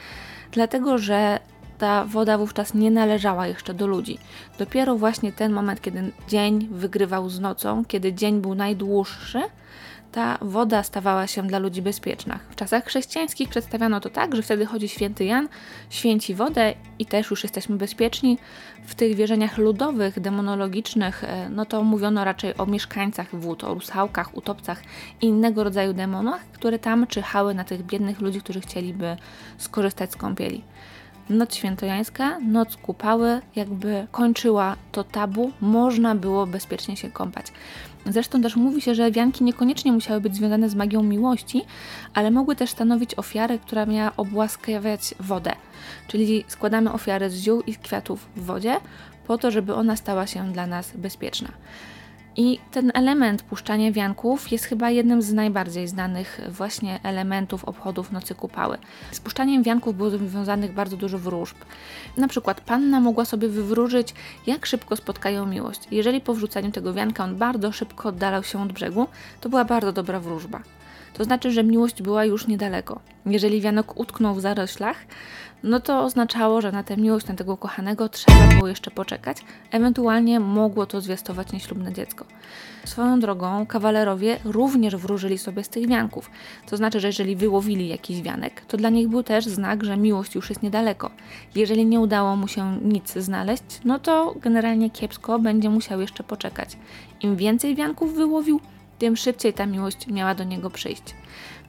dlatego 0.51 0.97
że 0.97 1.39
ta 1.77 2.05
woda 2.05 2.37
wówczas 2.37 2.73
nie 2.73 2.91
należała 2.91 3.47
jeszcze 3.47 3.73
do 3.73 3.87
ludzi. 3.87 4.17
Dopiero 4.59 4.95
właśnie 4.95 5.31
ten 5.31 5.53
moment, 5.53 5.81
kiedy 5.81 6.11
dzień 6.27 6.67
wygrywał 6.71 7.29
z 7.29 7.39
nocą, 7.39 7.85
kiedy 7.85 8.13
dzień 8.13 8.41
był 8.41 8.55
najdłuższy, 8.55 9.41
ta 10.15 10.37
woda 10.41 10.83
stawała 10.83 11.27
się 11.27 11.43
dla 11.43 11.59
ludzi 11.59 11.81
bezpieczna. 11.81 12.39
W 12.49 12.55
czasach 12.55 12.85
chrześcijańskich 12.85 13.49
przedstawiano 13.49 13.99
to 13.99 14.09
tak, 14.09 14.35
że 14.35 14.41
wtedy 14.41 14.65
chodzi 14.65 14.89
święty 14.89 15.25
Jan, 15.25 15.47
święci 15.89 16.35
wodę 16.35 16.73
i 16.99 17.05
też 17.05 17.31
już 17.31 17.43
jesteśmy 17.43 17.77
bezpieczni. 17.77 18.37
W 18.85 18.95
tych 18.95 19.15
wierzeniach 19.15 19.57
ludowych, 19.57 20.19
demonologicznych, 20.19 21.23
e, 21.23 21.49
no 21.49 21.65
to 21.65 21.83
mówiono 21.83 22.23
raczej 22.23 22.57
o 22.57 22.65
mieszkańcach 22.65 23.35
wód, 23.35 23.63
o 23.63 23.73
rusałkach, 23.73 24.37
utopcach 24.37 24.81
i 25.21 25.25
innego 25.25 25.63
rodzaju 25.63 25.93
demonach, 25.93 26.41
które 26.51 26.79
tam 26.79 27.07
czyhały 27.07 27.53
na 27.53 27.63
tych 27.63 27.83
biednych 27.83 28.21
ludzi, 28.21 28.41
którzy 28.41 28.61
chcieliby 28.61 29.17
skorzystać 29.57 30.11
z 30.11 30.15
kąpieli. 30.15 30.63
Noc 31.29 31.55
świętojańska, 31.55 32.39
noc 32.39 32.75
kupały, 32.75 33.41
jakby 33.55 34.07
kończyła 34.11 34.75
to 34.91 35.03
tabu, 35.03 35.51
można 35.61 36.15
było 36.15 36.47
bezpiecznie 36.47 36.97
się 36.97 37.11
kąpać. 37.11 37.45
Zresztą 38.05 38.41
też 38.41 38.55
mówi 38.55 38.81
się, 38.81 38.95
że 38.95 39.11
wianki 39.11 39.43
niekoniecznie 39.43 39.91
musiały 39.91 40.21
być 40.21 40.35
związane 40.35 40.69
z 40.69 40.75
magią 40.75 41.03
miłości, 41.03 41.61
ale 42.13 42.31
mogły 42.31 42.55
też 42.55 42.69
stanowić 42.69 43.15
ofiarę, 43.15 43.59
która 43.59 43.85
miała 43.85 44.11
obłaskawiać 44.17 45.15
wodę. 45.19 45.51
Czyli 46.07 46.45
składamy 46.47 46.93
ofiarę 46.93 47.29
z 47.29 47.35
ziół 47.35 47.61
i 47.61 47.75
kwiatów 47.75 48.27
w 48.35 48.45
wodzie, 48.45 48.75
po 49.27 49.37
to, 49.37 49.51
żeby 49.51 49.73
ona 49.73 49.95
stała 49.95 50.27
się 50.27 50.51
dla 50.51 50.67
nas 50.67 50.91
bezpieczna. 50.95 51.49
I 52.37 52.59
ten 52.71 52.91
element 52.93 53.43
puszczania 53.43 53.91
wianków 53.91 54.51
jest 54.51 54.65
chyba 54.65 54.89
jednym 54.89 55.21
z 55.21 55.33
najbardziej 55.33 55.87
znanych 55.87 56.41
właśnie 56.49 56.99
elementów 57.03 57.65
obchodów 57.65 58.11
Nocy 58.11 58.35
Kupały. 58.35 58.77
Z 59.11 59.19
puszczaniem 59.19 59.63
wianków 59.63 59.97
było 59.97 60.09
związanych 60.09 60.73
bardzo 60.73 60.97
dużo 60.97 61.19
wróżb. 61.19 61.55
Na 62.17 62.27
przykład 62.27 62.61
panna 62.61 62.99
mogła 62.99 63.25
sobie 63.25 63.47
wywróżyć, 63.47 64.13
jak 64.47 64.65
szybko 64.65 64.95
spotkają 64.95 65.45
miłość. 65.45 65.81
Jeżeli 65.91 66.21
po 66.21 66.33
wrzuceniu 66.33 66.71
tego 66.71 66.93
wianka 66.93 67.23
on 67.23 67.35
bardzo 67.35 67.71
szybko 67.71 68.09
oddalał 68.09 68.43
się 68.43 68.61
od 68.61 68.73
brzegu, 68.73 69.07
to 69.41 69.49
była 69.49 69.65
bardzo 69.65 69.93
dobra 69.93 70.19
wróżba. 70.19 70.61
To 71.13 71.23
znaczy, 71.23 71.51
że 71.51 71.63
miłość 71.63 72.01
była 72.01 72.25
już 72.25 72.47
niedaleko. 72.47 72.99
Jeżeli 73.25 73.61
wianok 73.61 73.99
utknął 73.99 74.35
w 74.35 74.41
zaroślach, 74.41 74.97
no 75.65 75.79
to 75.79 76.03
oznaczało, 76.03 76.61
że 76.61 76.71
na 76.71 76.83
tę 76.83 76.97
miłość, 76.97 77.27
na 77.27 77.35
tego 77.35 77.57
kochanego 77.57 78.09
trzeba 78.09 78.47
było 78.47 78.67
jeszcze 78.67 78.91
poczekać. 78.91 79.37
Ewentualnie 79.71 80.39
mogło 80.39 80.85
to 80.85 81.01
zwiastować 81.01 81.51
nieślubne 81.51 81.93
dziecko. 81.93 82.25
Swoją 82.85 83.19
drogą 83.19 83.65
kawalerowie 83.65 84.39
również 84.43 84.95
wróżyli 84.95 85.37
sobie 85.37 85.63
z 85.63 85.69
tych 85.69 85.87
wianków. 85.87 86.31
To 86.69 86.77
znaczy, 86.77 86.99
że 86.99 87.07
jeżeli 87.07 87.35
wyłowili 87.35 87.87
jakiś 87.87 88.21
wianek, 88.21 88.61
to 88.67 88.77
dla 88.77 88.89
nich 88.89 89.07
był 89.07 89.23
też 89.23 89.45
znak, 89.45 89.83
że 89.83 89.97
miłość 89.97 90.35
już 90.35 90.49
jest 90.49 90.63
niedaleko. 90.63 91.11
Jeżeli 91.55 91.85
nie 91.85 91.99
udało 91.99 92.35
mu 92.35 92.47
się 92.47 92.79
nic 92.81 93.13
znaleźć, 93.13 93.63
no 93.85 93.99
to 93.99 94.35
generalnie 94.41 94.89
kiepsko 94.89 95.39
będzie 95.39 95.69
musiał 95.69 96.01
jeszcze 96.01 96.23
poczekać. 96.23 96.77
Im 97.21 97.35
więcej 97.35 97.75
wianków 97.75 98.15
wyłowił, 98.15 98.59
tym 98.99 99.15
szybciej 99.15 99.53
ta 99.53 99.65
miłość 99.65 100.07
miała 100.07 100.35
do 100.35 100.43
niego 100.43 100.69
przyjść. 100.69 101.15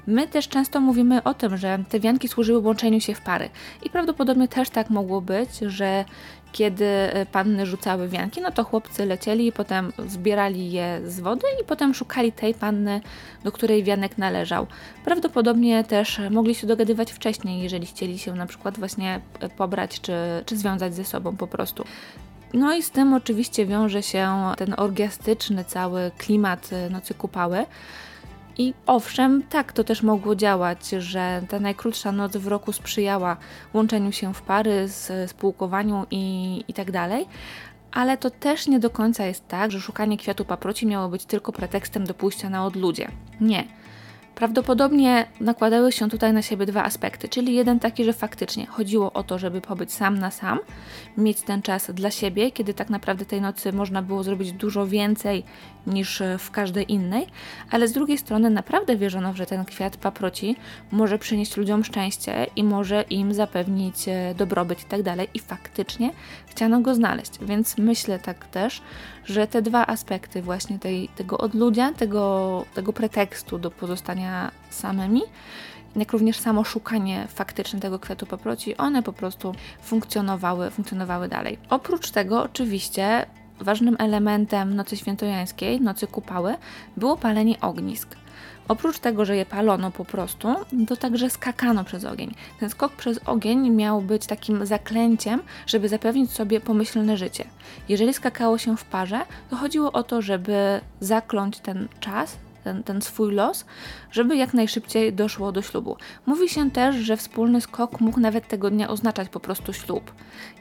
My 0.07 0.29
też 0.29 0.49
często 0.49 0.81
mówimy 0.81 1.23
o 1.23 1.35
tym, 1.35 1.57
że 1.57 1.79
te 1.89 2.01
wianki 2.01 2.29
służyły 2.29 2.59
łączeniu 2.59 3.01
się 3.01 3.15
w 3.15 3.21
pary. 3.21 3.49
I 3.83 3.91
prawdopodobnie 3.91 4.49
też 4.49 4.71
tak 4.71 4.91
mogło 4.91 5.21
być, 5.21 5.51
że 5.67 6.05
kiedy 6.53 6.85
e, 6.85 7.27
panny 7.27 7.67
rzucały 7.67 8.09
wianki, 8.09 8.41
no 8.41 8.51
to 8.51 8.65
chłopcy 8.65 9.07
lecieli 9.07 9.47
i 9.47 9.53
potem 9.53 9.93
zbierali 10.07 10.73
je 10.73 11.01
z 11.07 11.21
wody 11.21 11.47
i 11.63 11.65
potem 11.65 11.95
szukali 11.95 12.33
tej 12.33 12.55
panny, 12.55 13.01
do 13.45 13.53
której 13.53 13.85
wianek 13.85 14.19
należał. 14.19 14.67
Prawdopodobnie 15.05 15.85
też 15.85 16.21
mogli 16.31 16.55
się 16.55 16.67
dogadywać 16.67 17.13
wcześniej, 17.13 17.63
jeżeli 17.63 17.87
chcieli 17.87 18.19
się 18.19 18.35
na 18.35 18.47
przykład 18.47 18.79
właśnie 18.79 19.21
e, 19.41 19.49
pobrać 19.49 20.01
czy, 20.01 20.13
czy 20.47 20.57
związać 20.57 20.95
ze 20.95 21.05
sobą 21.05 21.37
po 21.37 21.47
prostu. 21.47 21.85
No 22.55 22.75
i 22.75 22.83
z 22.83 22.91
tym 22.91 23.15
oczywiście 23.15 23.67
wiąże 23.67 24.03
się 24.03 24.53
ten 24.57 24.75
orgiastyczny 24.77 25.65
cały 25.65 26.11
klimat 26.19 26.71
e, 26.73 26.91
Nocy 26.91 27.15
Kupały. 27.15 27.67
I 28.59 28.75
owszem, 28.87 29.43
tak 29.43 29.73
to 29.73 29.85
też 29.85 30.03
mogło 30.03 30.37
działać, 30.37 30.89
że 30.89 31.43
ta 31.49 31.61
najkrótsza 31.61 32.13
noc 32.13 32.37
w 32.37 32.47
roku 32.47 32.73
sprzyjała 32.73 33.37
łączeniu 33.75 34.13
się 34.13 34.35
w 34.35 34.43
pary, 34.43 34.89
spółkowaniu 35.27 36.07
i, 36.11 36.65
i 36.69 36.75
tak 36.75 36.91
dalej. 36.91 37.27
Ale 37.93 38.17
to 38.17 38.31
też 38.31 38.67
nie 38.67 38.81
do 38.81 38.91
końca 38.91 39.27
jest 39.27 39.49
tak, 39.49 39.71
że 39.71 39.81
szukanie 39.81 40.19
kwiatu 40.19 40.45
paproci 40.45 40.87
miało 40.87 41.09
być 41.09 41.25
tylko 41.25 41.53
pretekstem 41.53 42.05
do 42.05 42.15
pójścia 42.15 42.51
na 42.51 42.67
odludzie. 42.67 43.09
Nie. 43.41 43.65
Prawdopodobnie 44.37 45.27
nakładały 45.41 45.93
się 45.93 46.09
tutaj 46.09 46.33
na 46.33 46.43
siebie 46.43 46.67
dwa 46.67 46.85
aspekty, 46.85 47.29
czyli 47.29 47.55
jeden 47.55 47.81
taki, 47.81 48.05
że 48.05 48.13
faktycznie 48.13 48.67
chodziło 48.67 49.13
o 49.13 49.23
to, 49.23 49.39
żeby 49.39 49.61
pobyć 49.61 49.93
sam 49.93 50.19
na 50.19 50.31
sam, 50.31 50.59
mieć 51.17 51.43
ten 51.43 51.63
czas 51.63 51.91
dla 51.91 52.11
siebie, 52.11 52.53
kiedy 52.53 52.75
tak 52.75 52.91
naprawdę 52.91 53.25
tej 53.25 53.41
nocy 53.41 53.73
można 53.73 54.03
było 54.03 54.23
zrobić 54.23 54.53
dużo 54.53 54.87
więcej 54.87 55.45
niż 55.87 56.23
w 56.39 56.51
każdej 56.51 56.93
innej, 56.93 57.27
ale 57.71 57.89
z 57.89 57.93
drugiej 57.93 58.19
strony 58.19 58.51
naprawdę 58.51 58.97
wierzono, 58.97 59.35
że 59.35 59.47
ten 59.47 59.65
kwiat 59.65 59.97
paproci 59.97 60.57
może 60.93 61.19
przynieść 61.19 61.57
ludziom 61.57 61.85
szczęście 61.85 62.47
i 62.57 62.65
może 62.65 63.03
im 63.03 63.35
zapewnić 63.35 64.09
e, 64.09 64.35
dobrobyt 64.35 64.83
i 64.83 64.85
tak 64.85 65.03
dalej. 65.03 65.29
I 65.35 65.39
faktycznie 65.39 66.11
chciano 66.47 66.81
go 66.81 66.95
znaleźć, 66.95 67.33
więc 67.43 67.79
myślę 67.79 68.19
tak 68.19 68.47
też, 68.47 68.83
że 69.27 69.47
te 69.47 69.63
dwa 69.63 69.87
aspekty 69.87 70.43
właśnie 70.43 70.79
tej, 70.79 71.09
tego 71.09 71.39
odludzia, 71.39 71.93
tego, 71.93 72.65
tego 72.75 72.93
pretekstu 72.93 73.59
do 73.59 73.71
pozostania 73.71 74.51
samymi, 74.71 75.23
jak 75.97 76.13
również 76.13 76.39
samo 76.39 76.65
szukanie 76.65 77.27
faktyczne 77.29 77.81
tego 77.81 77.99
kwiatu 77.99 78.27
paproci, 78.27 78.77
one 78.77 79.03
po 79.03 79.13
prostu 79.13 79.55
funkcjonowały, 79.83 80.71
funkcjonowały 80.71 81.29
dalej. 81.29 81.59
Oprócz 81.71 82.11
tego 82.11 82.43
oczywiście 82.43 83.27
ważnym 83.61 83.97
elementem 83.99 84.77
nocy 84.77 84.97
świętojańskiej, 84.97 85.81
nocy 85.81 86.07
kupały, 86.07 86.55
było 86.97 87.17
palenie 87.17 87.61
ognisk. 87.61 88.17
Oprócz 88.69 88.99
tego, 88.99 89.25
że 89.25 89.37
je 89.37 89.47
palono 89.47 89.91
po 89.91 90.05
prostu, 90.05 90.55
to 90.89 90.97
także 90.97 91.31
skakano 91.31 91.85
przez 91.85 92.05
ogień. 92.05 92.35
Ten 92.61 92.71
skok 92.71 92.93
przez 92.93 93.21
ogień 93.27 93.71
miał 93.71 94.03
być 94.03 94.27
takim 94.27 94.67
zaklęciem, 94.67 95.43
żeby 95.67 95.89
zapewnić 95.89 96.33
sobie 96.33 96.61
pomyślne 96.61 97.17
życie. 97.17 97.45
Jeżeli 97.89 98.15
skakało 98.15 98.59
się 98.59 98.77
w 98.77 98.85
parze, 98.85 99.21
to 99.51 99.57
chodziło 99.57 99.93
o 99.93 100.03
to, 100.03 100.23
żeby 100.23 100.81
zakląć 101.01 101.59
ten 101.59 101.89
czas, 102.01 102.37
ten, 102.67 102.83
ten 102.83 103.03
swój 103.03 103.35
los, 103.35 103.65
żeby 104.11 104.37
jak 104.37 104.55
najszybciej 104.55 105.13
doszło 105.13 105.53
do 105.53 105.63
ślubu. 105.63 105.97
Mówi 106.27 106.49
się 106.49 106.71
też, 106.71 106.97
że 106.97 107.17
wspólny 107.17 107.61
skok 107.61 108.01
mógł 108.01 108.21
nawet 108.21 108.49
tego 108.49 108.71
dnia 108.71 108.89
oznaczać 108.89 109.29
po 109.29 109.41
prostu 109.41 109.73
ślub. 109.73 110.13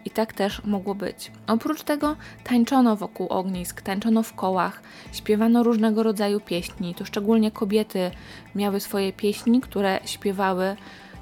I 0.06 0.10
tak 0.10 0.34
też 0.34 0.64
mogło 0.66 0.96
być. 0.96 1.32
Oprócz 1.48 1.84
tego 1.84 2.16
tańczono 2.44 2.96
wokół 2.96 3.28
ognisk, 3.28 3.82
tańczono 3.82 4.24
w 4.24 4.34
kołach, 4.34 4.82
śpiewano 5.14 5.64
różnego 5.64 6.04
rodzaju 6.04 6.40
pieśni. 6.40 6.96
To 6.96 7.06
szczególnie 7.06 7.52
kobiety 7.52 8.12
miały 8.56 8.80
swoje 8.80 9.14
pieśni, 9.14 9.62
które 9.62 10.00
śpiewały 10.06 10.76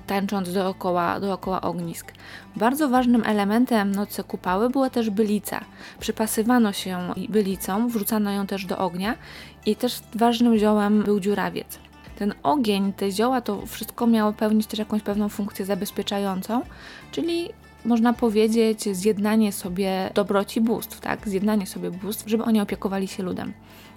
tańcząc 0.07 0.53
dookoła, 0.53 1.19
dookoła 1.19 1.61
ognisk. 1.61 2.13
Bardzo 2.55 2.89
ważnym 2.89 3.23
elementem 3.25 3.91
nocy 3.91 4.23
kupały 4.23 4.69
była 4.69 4.89
też 4.89 5.09
bylica. 5.09 5.59
Przypasywano 5.99 6.73
się 6.73 6.99
bylicą, 7.29 7.87
wrzucano 7.87 8.31
ją 8.31 8.47
też 8.47 8.65
do 8.65 8.77
ognia 8.77 9.15
i 9.65 9.75
też 9.75 9.99
ważnym 10.15 10.57
ziołem 10.57 11.03
był 11.03 11.19
dziurawiec. 11.19 11.79
Ten 12.15 12.33
ogień, 12.43 12.93
te 12.93 13.11
zioła, 13.11 13.41
to 13.41 13.65
wszystko 13.65 14.07
miało 14.07 14.33
pełnić 14.33 14.67
też 14.67 14.79
jakąś 14.79 15.01
pewną 15.01 15.29
funkcję 15.29 15.65
zabezpieczającą, 15.65 16.61
czyli 17.11 17.49
można 17.85 18.13
powiedzieć 18.13 18.95
zjednanie 18.95 19.51
sobie 19.51 20.11
dobroci 20.13 20.61
bóstw, 20.61 20.99
tak? 20.99 21.27
Zjednanie 21.29 21.67
sobie 21.67 21.91
bóstw, 21.91 22.29
żeby 22.29 22.43
oni 22.43 22.61
opiekowali 22.61 23.07
się 23.07 23.23
ludem. 23.23 23.53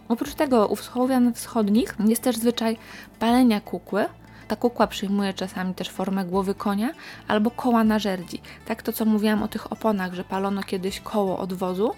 Oprócz 0.08 0.34
tego 0.34 0.66
u 0.66 0.76
Słowian 0.76 1.34
wschodnich 1.34 1.94
jest 2.06 2.22
też 2.22 2.36
zwyczaj 2.36 2.76
palenia 3.18 3.60
kukły, 3.60 4.04
ta 4.48 4.56
kukła 4.56 4.86
przyjmuje 4.86 5.34
czasami 5.34 5.74
też 5.74 5.88
formę 5.88 6.24
głowy 6.24 6.54
konia 6.54 6.90
albo 7.28 7.50
koła 7.50 7.84
na 7.84 7.98
żerdzi. 7.98 8.40
Tak 8.66 8.82
to, 8.82 8.92
co 8.92 9.04
mówiłam 9.04 9.42
o 9.42 9.48
tych 9.48 9.72
oponach, 9.72 10.14
że 10.14 10.24
palono 10.24 10.62
kiedyś 10.62 11.00
koło 11.00 11.38
od 11.38 11.52
wozu, 11.52 11.92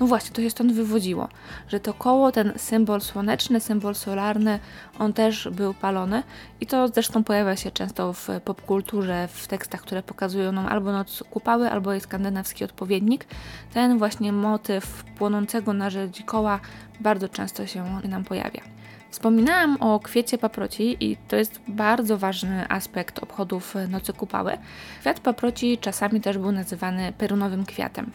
no 0.00 0.06
właśnie, 0.06 0.30
to 0.30 0.42
się 0.42 0.50
stąd 0.50 0.72
wywodziło, 0.72 1.28
że 1.68 1.80
to 1.80 1.94
koło, 1.94 2.32
ten 2.32 2.52
symbol 2.56 3.00
słoneczny, 3.00 3.60
symbol 3.60 3.94
solarny, 3.94 4.58
on 4.98 5.12
też 5.12 5.48
był 5.52 5.74
palony 5.74 6.22
i 6.60 6.66
to 6.66 6.88
zresztą 6.88 7.24
pojawia 7.24 7.56
się 7.56 7.70
często 7.70 8.12
w 8.12 8.28
popkulturze, 8.44 9.28
w 9.32 9.46
tekstach, 9.46 9.80
które 9.80 10.02
pokazują 10.02 10.52
nam 10.52 10.66
albo 10.66 10.92
noc 10.92 11.24
kupały, 11.30 11.70
albo 11.70 11.92
jest 11.92 12.06
skandynawski 12.06 12.64
odpowiednik. 12.64 13.26
Ten 13.74 13.98
właśnie 13.98 14.32
motyw 14.32 15.04
płonącego 15.18 15.72
na 15.72 15.90
żerdzi 15.90 16.24
koła 16.24 16.60
bardzo 17.00 17.28
często 17.28 17.66
się 17.66 18.00
nam 18.08 18.24
pojawia. 18.24 18.83
Wspominałam 19.14 19.76
o 19.80 20.00
kwiecie 20.00 20.38
paproci 20.38 20.96
i 21.00 21.16
to 21.28 21.36
jest 21.36 21.60
bardzo 21.68 22.18
ważny 22.18 22.68
aspekt 22.68 23.18
obchodów 23.18 23.74
Nocy 23.88 24.12
Kupały. 24.12 24.52
Kwiat 25.00 25.20
paproci 25.20 25.78
czasami 25.78 26.20
też 26.20 26.38
był 26.38 26.52
nazywany 26.52 27.12
perunowym 27.18 27.66
kwiatem. 27.66 28.10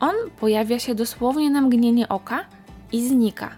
On 0.00 0.14
pojawia 0.40 0.78
się 0.78 0.94
dosłownie 0.94 1.50
na 1.50 1.60
mgnienie 1.60 2.08
oka 2.08 2.44
i 2.92 3.08
znika. 3.08 3.50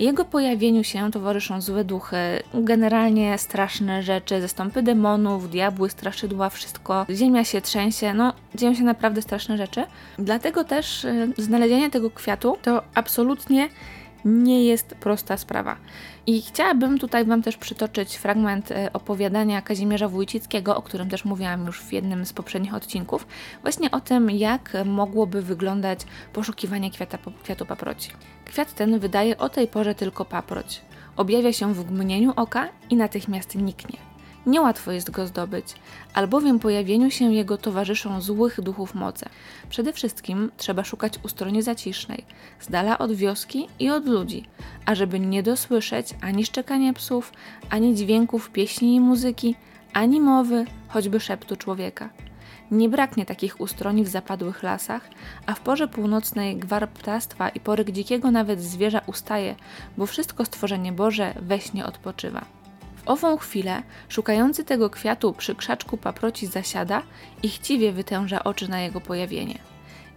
Jego 0.00 0.24
pojawieniu 0.24 0.84
się 0.84 1.10
towarzyszą 1.10 1.60
złe 1.60 1.84
duchy, 1.84 2.16
generalnie 2.54 3.38
straszne 3.38 4.02
rzeczy, 4.02 4.40
zastąpy 4.40 4.82
demonów, 4.82 5.50
diabły, 5.50 5.90
straszydła, 5.90 6.50
wszystko. 6.50 7.06
Ziemia 7.10 7.44
się 7.44 7.60
trzęsie, 7.60 8.14
no 8.14 8.32
dzieją 8.54 8.74
się 8.74 8.82
naprawdę 8.82 9.22
straszne 9.22 9.56
rzeczy. 9.56 9.84
Dlatego 10.18 10.64
też 10.64 11.04
y, 11.04 11.32
znalezienie 11.38 11.90
tego 11.90 12.10
kwiatu 12.10 12.56
to 12.62 12.82
absolutnie 12.94 13.68
nie 14.24 14.64
jest 14.64 14.86
prosta 14.86 15.36
sprawa. 15.36 15.76
I 16.26 16.42
chciałabym 16.42 16.98
tutaj 16.98 17.24
Wam 17.24 17.42
też 17.42 17.56
przytoczyć 17.56 18.16
fragment 18.16 18.70
e, 18.70 18.92
opowiadania 18.92 19.62
Kazimierza 19.62 20.08
Wójcickiego, 20.08 20.76
o 20.76 20.82
którym 20.82 21.08
też 21.08 21.24
mówiłam 21.24 21.66
już 21.66 21.80
w 21.80 21.92
jednym 21.92 22.26
z 22.26 22.32
poprzednich 22.32 22.74
odcinków, 22.74 23.26
właśnie 23.62 23.90
o 23.90 24.00
tym, 24.00 24.30
jak 24.30 24.72
mogłoby 24.84 25.42
wyglądać 25.42 26.00
poszukiwanie 26.32 26.90
kwiata, 26.90 27.18
kwiatu 27.42 27.66
paproci. 27.66 28.10
Kwiat 28.44 28.74
ten 28.74 28.98
wydaje 28.98 29.38
o 29.38 29.48
tej 29.48 29.68
porze 29.68 29.94
tylko 29.94 30.24
paproć. 30.24 30.82
Objawia 31.16 31.52
się 31.52 31.74
w 31.74 31.90
mgnieniu 31.92 32.32
oka 32.36 32.68
i 32.90 32.96
natychmiast 32.96 33.54
niknie. 33.54 34.11
Niełatwo 34.46 34.92
jest 34.92 35.10
go 35.10 35.26
zdobyć, 35.26 35.66
albowiem 36.14 36.58
pojawieniu 36.58 37.10
się 37.10 37.32
jego 37.34 37.58
towarzyszą 37.58 38.20
złych 38.20 38.60
duchów 38.60 38.94
moce. 38.94 39.28
Przede 39.70 39.92
wszystkim 39.92 40.50
trzeba 40.56 40.84
szukać 40.84 41.12
u 41.22 41.28
stronie 41.28 41.62
zacisznej, 41.62 42.24
z 42.60 42.70
dala 42.70 42.98
od 42.98 43.12
wioski 43.12 43.68
i 43.78 43.90
od 43.90 44.06
ludzi, 44.06 44.44
ażeby 44.86 45.20
nie 45.20 45.42
dosłyszeć 45.42 46.08
ani 46.20 46.44
szczekania 46.44 46.92
psów, 46.92 47.32
ani 47.70 47.94
dźwięków 47.94 48.50
pieśni 48.50 48.94
i 48.94 49.00
muzyki, 49.00 49.54
ani 49.92 50.20
mowy, 50.20 50.64
choćby 50.88 51.20
szeptu 51.20 51.56
człowieka. 51.56 52.10
Nie 52.70 52.88
braknie 52.88 53.26
takich 53.26 53.60
ustroni 53.60 54.04
w 54.04 54.08
zapadłych 54.08 54.62
lasach, 54.62 55.08
a 55.46 55.54
w 55.54 55.60
porze 55.60 55.88
północnej 55.88 56.56
gwar 56.56 56.88
ptactwa 56.88 57.48
i 57.48 57.60
poryk 57.60 57.90
dzikiego 57.90 58.30
nawet 58.30 58.62
zwierza 58.62 59.00
ustaje, 59.06 59.54
bo 59.96 60.06
wszystko 60.06 60.44
stworzenie 60.44 60.92
Boże 60.92 61.34
we 61.42 61.60
śnie 61.60 61.86
odpoczywa. 61.86 62.61
Ową 63.06 63.36
chwilę 63.36 63.82
szukający 64.08 64.64
tego 64.64 64.90
kwiatu 64.90 65.32
przy 65.32 65.54
krzaczku 65.54 65.96
paproci 65.96 66.46
zasiada 66.46 67.02
i 67.42 67.48
chciwie 67.48 67.92
wytęża 67.92 68.44
oczy 68.44 68.68
na 68.68 68.80
jego 68.80 69.00
pojawienie. 69.00 69.58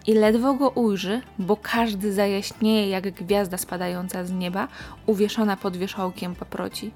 I 0.08 0.14
ledwo 0.14 0.54
go 0.54 0.70
ujrzy, 0.70 1.22
bo 1.40 1.58
każdy 1.58 2.14
zajaśnieje 2.14 2.90
jak 2.90 3.12
gwiazda 3.12 3.58
spadająca 3.58 4.26
z 4.26 4.32
nieba, 4.32 4.68
uwieszona 5.06 5.58
pod 5.58 5.78
wierzchołkiem 5.78 6.36
paproci. 6.36 6.92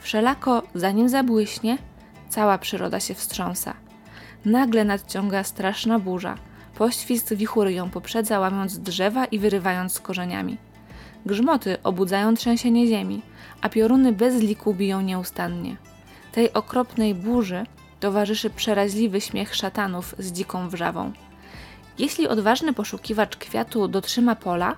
Wszelako, 0.00 0.62
zanim 0.74 1.08
zabłyśnie, 1.08 1.78
cała 2.28 2.58
przyroda 2.58 3.00
się 3.00 3.14
wstrząsa. 3.14 3.74
Nagle 4.44 4.84
nadciąga 4.84 5.44
straszna 5.44 5.98
burza. 5.98 6.34
Poświst 6.74 7.34
wichury 7.34 7.72
ją 7.72 7.90
poprzedza, 7.90 8.38
łamiąc 8.40 8.78
drzewa 8.78 9.24
i 9.24 9.38
wyrywając 9.38 9.92
z 9.92 10.00
korzeniami. 10.00 10.67
Grzmoty 11.26 11.76
obudzają 11.82 12.34
trzęsienie 12.34 12.86
ziemi, 12.86 13.22
a 13.60 13.68
pioruny 13.68 14.12
bez 14.12 14.42
liku 14.42 14.74
biją 14.74 15.00
nieustannie. 15.00 15.76
Tej 16.32 16.52
okropnej 16.52 17.14
burzy 17.14 17.64
towarzyszy 18.00 18.50
przeraźliwy 18.50 19.20
śmiech 19.20 19.54
szatanów 19.54 20.14
z 20.18 20.32
dziką 20.32 20.68
wrzawą. 20.68 21.12
Jeśli 21.98 22.28
odważny 22.28 22.72
poszukiwacz 22.72 23.36
kwiatu 23.36 23.88
dotrzyma 23.88 24.36
pola, 24.36 24.76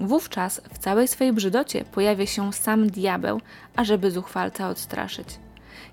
wówczas 0.00 0.60
w 0.74 0.78
całej 0.78 1.08
swej 1.08 1.32
brzydocie 1.32 1.84
pojawia 1.84 2.26
się 2.26 2.52
sam 2.52 2.90
diabeł, 2.90 3.40
ażeby 3.76 4.10
zuchwalca 4.10 4.68
odstraszyć. 4.68 5.28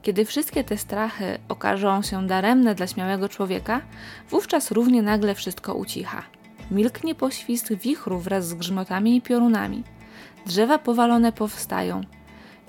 Kiedy 0.01 0.25
wszystkie 0.25 0.63
te 0.63 0.77
strachy 0.77 1.39
okażą 1.49 2.01
się 2.01 2.27
daremne 2.27 2.75
dla 2.75 2.87
śmiałego 2.87 3.29
człowieka, 3.29 3.81
wówczas 4.29 4.71
równie 4.71 5.01
nagle 5.01 5.35
wszystko 5.35 5.73
ucicha. 5.73 6.23
Milknie 6.71 7.15
poświst 7.15 7.73
wichru 7.73 8.19
wraz 8.19 8.47
z 8.47 8.53
grzmotami 8.53 9.15
i 9.15 9.21
piorunami. 9.21 9.83
Drzewa 10.45 10.77
powalone 10.77 11.31
powstają. 11.31 12.01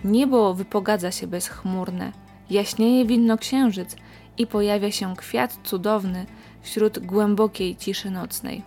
Niebo 0.05 0.55
wypogadza 0.55 1.11
się 1.11 1.27
bezchmurne. 1.27 2.13
Jaśnieje 2.51 3.07
winno 3.07 3.39
księżyc 3.39 3.97
i 4.39 4.47
pojawia 4.47 4.91
się 4.91 5.17
kwiat 5.17 5.59
cudowny 5.65 6.27
wśród 6.63 6.99
głębokiej 6.99 7.77
ciszy 7.77 8.11
nocnej. 8.11 8.63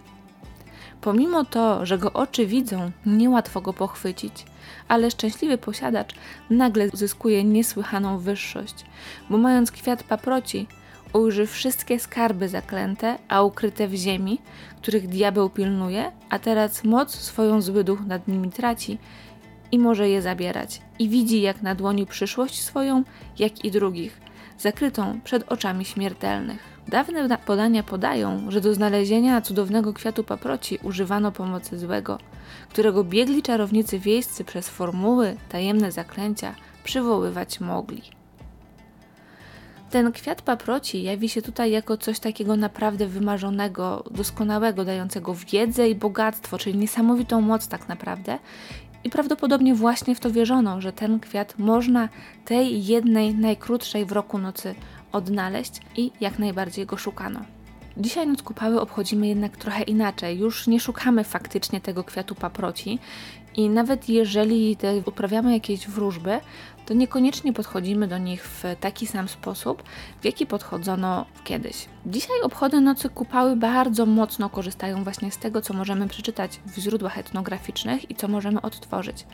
Pomimo 1.01 1.45
to, 1.45 1.85
że 1.85 1.97
go 1.97 2.13
oczy 2.13 2.45
widzą, 2.45 2.91
niełatwo 3.05 3.61
go 3.61 3.73
pochwycić, 3.73 4.45
ale 4.87 5.11
szczęśliwy 5.11 5.57
posiadacz 5.57 6.15
nagle 6.49 6.89
zyskuje 6.93 7.43
niesłychaną 7.43 8.17
wyższość, 8.17 8.85
bo 9.29 9.37
mając 9.37 9.71
kwiat 9.71 10.03
paproci, 10.03 10.67
ujrzy 11.13 11.47
wszystkie 11.47 11.99
skarby 11.99 12.49
zaklęte, 12.49 13.17
a 13.27 13.43
ukryte 13.43 13.87
w 13.87 13.93
ziemi, 13.93 14.39
których 14.81 15.07
diabeł 15.07 15.49
pilnuje, 15.49 16.11
a 16.29 16.39
teraz 16.39 16.83
moc 16.83 17.15
swoją 17.15 17.61
zły 17.61 17.83
duch 17.83 18.05
nad 18.07 18.27
nimi 18.27 18.51
traci 18.51 18.97
i 19.71 19.79
może 19.79 20.09
je 20.09 20.21
zabierać. 20.21 20.81
I 20.99 21.09
widzi 21.09 21.41
jak 21.41 21.61
na 21.61 21.75
dłoni 21.75 22.05
przyszłość 22.05 22.61
swoją, 22.61 23.03
jak 23.39 23.65
i 23.65 23.71
drugich, 23.71 24.21
zakrytą 24.59 25.19
przed 25.23 25.51
oczami 25.51 25.85
śmiertelnych. 25.85 26.71
Dawne 26.87 27.37
podania 27.37 27.83
podają, 27.83 28.51
że 28.51 28.61
do 28.61 28.73
znalezienia 28.73 29.41
cudownego 29.41 29.93
kwiatu 29.93 30.23
paproci 30.23 30.79
używano 30.83 31.31
pomocy 31.31 31.79
złego, 31.79 32.17
którego 32.69 33.03
biegli 33.03 33.43
czarownicy 33.43 33.99
wiejscy 33.99 34.43
przez 34.43 34.69
formuły, 34.69 35.35
tajemne 35.49 35.91
zaklęcia 35.91 36.55
przywoływać 36.83 37.59
mogli. 37.59 38.20
Ten 39.91 40.11
kwiat 40.11 40.41
paproci 40.41 41.03
jawi 41.03 41.29
się 41.29 41.41
tutaj 41.41 41.71
jako 41.71 41.97
coś 41.97 42.19
takiego 42.19 42.55
naprawdę 42.55 43.07
wymarzonego, 43.07 44.03
doskonałego, 44.11 44.85
dającego 44.85 45.35
wiedzę 45.51 45.89
i 45.89 45.95
bogactwo, 45.95 46.57
czyli 46.57 46.77
niesamowitą 46.77 47.41
moc 47.41 47.67
tak 47.67 47.87
naprawdę. 47.87 48.39
I 49.03 49.09
prawdopodobnie 49.09 49.75
właśnie 49.75 50.15
w 50.15 50.19
to 50.19 50.31
wierzono, 50.31 50.81
że 50.81 50.93
ten 50.93 51.19
kwiat 51.19 51.59
można 51.59 52.09
tej 52.45 52.85
jednej, 52.85 53.35
najkrótszej 53.35 54.05
w 54.05 54.11
roku 54.11 54.37
nocy 54.37 54.75
odnaleźć 55.11 55.81
i 55.97 56.11
jak 56.21 56.39
najbardziej 56.39 56.85
go 56.85 56.97
szukano. 56.97 57.39
Dzisiaj 57.97 58.27
Noc 58.27 58.41
Kupały 58.41 58.81
obchodzimy 58.81 59.27
jednak 59.27 59.57
trochę 59.57 59.83
inaczej. 59.83 60.39
Już 60.39 60.67
nie 60.67 60.79
szukamy 60.79 61.23
faktycznie 61.23 61.81
tego 61.81 62.03
kwiatu 62.03 62.35
paproci 62.35 62.99
i 63.55 63.69
nawet 63.69 64.09
jeżeli 64.09 64.77
uprawiamy 65.05 65.53
jakieś 65.53 65.87
wróżby, 65.87 66.39
to 66.85 66.93
niekoniecznie 66.93 67.53
podchodzimy 67.53 68.07
do 68.07 68.17
nich 68.17 68.45
w 68.45 68.63
taki 68.79 69.07
sam 69.07 69.27
sposób, 69.27 69.83
w 70.21 70.25
jaki 70.25 70.45
podchodzono 70.45 71.25
kiedyś. 71.43 71.85
Dzisiaj 72.05 72.41
obchody 72.43 72.81
Nocy 72.81 73.09
Kupały 73.09 73.55
bardzo 73.55 74.05
mocno 74.05 74.49
korzystają 74.49 75.03
właśnie 75.03 75.31
z 75.31 75.37
tego, 75.37 75.61
co 75.61 75.73
możemy 75.73 76.07
przeczytać 76.07 76.59
w 76.65 76.79
źródłach 76.79 77.17
etnograficznych 77.17 78.11
i 78.11 78.15
co 78.15 78.27
możemy 78.27 78.61
odtworzyć. 78.61 79.25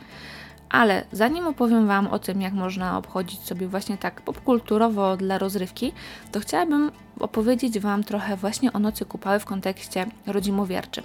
Ale 0.70 1.04
zanim 1.12 1.46
opowiem 1.46 1.86
Wam 1.86 2.06
o 2.06 2.18
tym, 2.18 2.42
jak 2.42 2.52
można 2.52 2.98
obchodzić 2.98 3.40
sobie 3.40 3.68
właśnie 3.68 3.98
tak 3.98 4.20
popkulturowo 4.20 5.16
dla 5.16 5.38
rozrywki, 5.38 5.92
to 6.32 6.40
chciałabym 6.40 6.90
opowiedzieć 7.20 7.78
Wam 7.78 8.04
trochę 8.04 8.36
właśnie 8.36 8.72
o 8.72 8.78
Nocy 8.78 9.04
Kupały 9.04 9.38
w 9.38 9.44
kontekście 9.44 10.06
rodzimowierczym. 10.26 11.04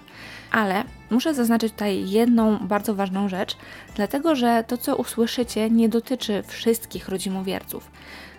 Ale 0.51 0.83
muszę 1.09 1.33
zaznaczyć 1.33 1.71
tutaj 1.71 2.09
jedną 2.09 2.57
bardzo 2.57 2.95
ważną 2.95 3.29
rzecz, 3.29 3.57
dlatego 3.95 4.35
że 4.35 4.63
to, 4.67 4.77
co 4.77 4.95
usłyszycie, 4.95 5.69
nie 5.69 5.89
dotyczy 5.89 6.43
wszystkich 6.47 7.09
rodzimowierców. 7.09 7.91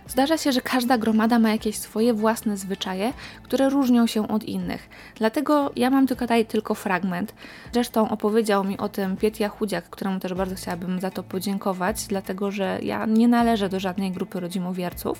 Zdarza 0.09 0.38
się, 0.38 0.53
że 0.53 0.61
każda 0.61 0.99
gromada 0.99 1.38
ma 1.38 1.51
jakieś 1.51 1.77
swoje 1.79 2.14
własne 2.14 2.57
zwyczaje, 2.57 3.12
które 3.43 3.69
różnią 3.69 4.07
się 4.07 4.29
od 4.29 4.45
innych. 4.45 4.88
Dlatego 5.14 5.73
ja 5.77 5.90
mam 5.90 6.07
tutaj 6.07 6.47
tylko 6.47 6.75
fragment. 6.75 7.35
Zresztą 7.73 8.09
opowiedział 8.09 8.64
mi 8.64 8.79
o 8.79 8.88
tym 8.88 9.17
Pietia 9.17 9.49
Chudziak, 9.49 9.90
któremu 9.90 10.21
też 10.21 10.35
bardzo 10.35 10.55
chciałabym 10.55 11.01
za 11.01 11.11
to 11.11 11.23
podziękować, 11.23 12.07
dlatego 12.07 12.51
że 12.51 12.79
ja 12.83 13.07
nie 13.07 13.29
należę 13.29 13.69
do 13.69 13.81
żadnej 13.81 14.12
grupy 14.12 14.40
rodzimowierców 14.40 15.19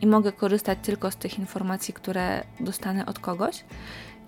i 0.00 0.06
mogę 0.06 0.32
korzystać 0.32 0.78
tylko 0.82 1.10
z 1.10 1.16
tych 1.16 1.38
informacji, 1.38 1.94
które 1.94 2.44
dostanę 2.60 3.06
od 3.06 3.18
kogoś. 3.18 3.64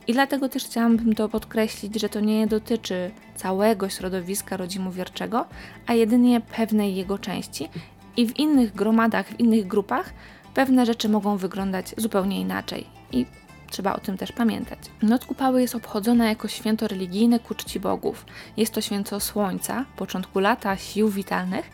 I 0.06 0.12
dlatego 0.12 0.48
też 0.48 0.64
chciałabym 0.64 1.14
to 1.14 1.28
podkreślić, 1.28 2.00
że 2.00 2.08
to 2.08 2.20
nie 2.20 2.46
dotyczy 2.46 3.10
całego 3.36 3.88
środowiska 3.88 4.56
rodzimowierczego, 4.56 5.46
a 5.86 5.94
jedynie 5.94 6.40
pewnej 6.40 6.94
jego 6.94 7.18
części 7.18 7.68
i 8.16 8.26
w 8.26 8.38
innych 8.38 8.74
gromadach, 8.74 9.26
w 9.28 9.40
innych 9.40 9.66
grupach 9.66 10.14
pewne 10.54 10.86
rzeczy 10.86 11.08
mogą 11.08 11.36
wyglądać 11.36 11.94
zupełnie 11.96 12.40
inaczej. 12.40 12.86
I 13.12 13.26
Trzeba 13.70 13.94
o 13.94 14.00
tym 14.00 14.16
też 14.16 14.32
pamiętać. 14.32 14.78
Noc 15.02 15.24
Kupały 15.24 15.62
jest 15.62 15.74
obchodzona 15.74 16.28
jako 16.28 16.48
święto 16.48 16.88
religijne 16.88 17.38
ku 17.38 17.54
czci 17.54 17.80
bogów. 17.80 18.26
Jest 18.56 18.74
to 18.74 18.80
święto 18.80 19.20
słońca, 19.20 19.84
początku 19.96 20.38
lata, 20.38 20.76
sił 20.76 21.08
witalnych, 21.08 21.70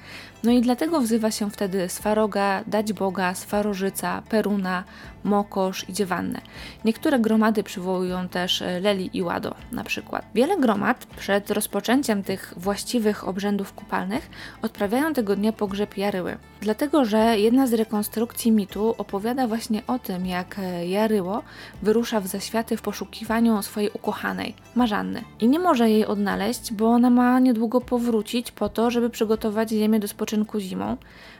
no 0.47 0.53
i 0.53 0.61
dlatego 0.61 1.01
wzywa 1.01 1.31
się 1.31 1.51
wtedy 1.51 1.89
Swaroga, 1.89 2.65
Dać 2.67 2.93
Boga, 2.93 3.35
Swarożyca, 3.35 4.23
Peruna, 4.29 4.85
Mokosz 5.25 5.89
i 5.89 5.93
Dziewannę. 5.93 6.41
Niektóre 6.85 7.19
gromady 7.19 7.63
przywołują 7.63 8.29
też 8.29 8.63
e, 8.63 8.81
Leli 8.81 9.11
i 9.13 9.23
Łado 9.23 9.55
na 9.73 9.85
przykład. 9.85 10.27
Wiele 10.35 10.57
gromad 10.57 11.07
przed 11.07 11.51
rozpoczęciem 11.51 12.23
tych 12.23 12.55
właściwych 12.57 13.29
obrzędów 13.29 13.73
kupalnych 13.73 14.31
odprawiają 14.63 15.13
tego 15.15 15.37
dnia 15.37 15.53
pogrzeb 15.53 15.97
Jaryły. 15.97 16.37
Dlatego, 16.61 17.05
że 17.05 17.39
jedna 17.39 17.67
z 17.67 17.73
rekonstrukcji 17.73 18.53
mitu 18.53 18.95
opowiada 18.99 19.47
właśnie 19.47 19.83
o 19.87 19.99
tym, 19.99 20.27
jak 20.27 20.59
e, 20.59 20.87
Jaryło 20.87 21.43
wyrusza 21.87 22.21
w 22.21 22.27
zaświaty 22.27 22.77
w 22.77 22.83
poszukiwaniu 22.83 23.63
swojej 23.63 23.91
ukochanej, 23.95 24.55
Marzanny. 24.75 25.23
I 25.41 25.49
nie 25.49 25.59
może 25.59 25.91
jej 25.91 26.07
odnaleźć, 26.07 26.73
bo 26.73 26.89
ona 26.89 27.11
ma 27.11 27.41
niedługo 27.41 27.81
powrócić 27.81 28.53
po 28.53 28.69
to, 28.69 28.91
żeby 28.91 29.11
przygotować 29.11 29.71
ziemię 29.71 30.01
do 30.01 30.09
spoczynku 30.09 30.61
zimą. 30.61 30.97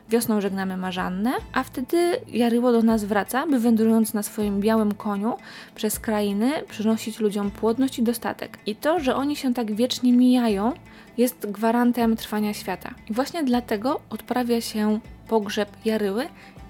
Wiosną 0.09 0.41
żegnamy 0.41 0.77
Marzannę, 0.77 1.33
a 1.53 1.63
wtedy 1.63 2.21
Jaryło 2.29 2.73
do 2.73 2.83
nas 2.83 3.05
wraca, 3.05 3.47
by 3.47 3.59
wędrując 3.59 4.15
na 4.15 4.23
swoim 4.23 4.61
białym 4.61 4.95
koniu 4.95 5.37
przez 5.75 5.99
krainy 5.99 6.53
przynosić 6.69 7.21
ludziom 7.21 7.51
płodność 7.51 7.99
i 7.99 8.03
dostatek. 8.03 8.59
I 8.67 8.77
to, 8.77 9.01
że 9.01 9.17
oni 9.17 9.37
się 9.37 9.55
tak 9.55 9.75
wiecznie 9.75 10.13
mijają, 10.13 10.73
jest 11.19 11.51
gwarantem 11.51 12.17
trwania 12.17 12.55
świata. 12.55 12.91
I 13.11 13.13
właśnie 13.13 13.45
dlatego 13.45 14.01
odprawia 14.11 14.61
się 14.61 15.01
pogrzeb 15.29 15.69
Jaryły 15.85 16.27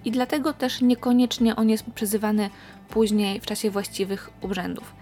i 0.06 0.10
dlatego 0.10 0.52
też 0.52 0.80
niekoniecznie 0.80 1.56
on 1.56 1.68
jest 1.70 1.84
przyzywany 1.94 2.50
później 2.88 3.40
w 3.40 3.46
czasie 3.46 3.70
właściwych 3.70 4.30
obrzędów. 4.42 4.94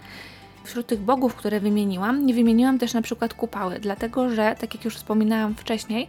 Wśród 0.63 0.87
tych 0.87 0.99
bogów, 0.99 1.35
które 1.35 1.59
wymieniłam, 1.59 2.25
nie 2.25 2.33
wymieniłam 2.33 2.79
też 2.79 2.93
na 2.93 3.01
przykład 3.01 3.33
kupały, 3.33 3.79
dlatego 3.79 4.29
że, 4.29 4.55
tak 4.59 4.75
jak 4.75 4.85
już 4.85 4.95
wspominałam 4.95 5.55
wcześniej, 5.55 6.07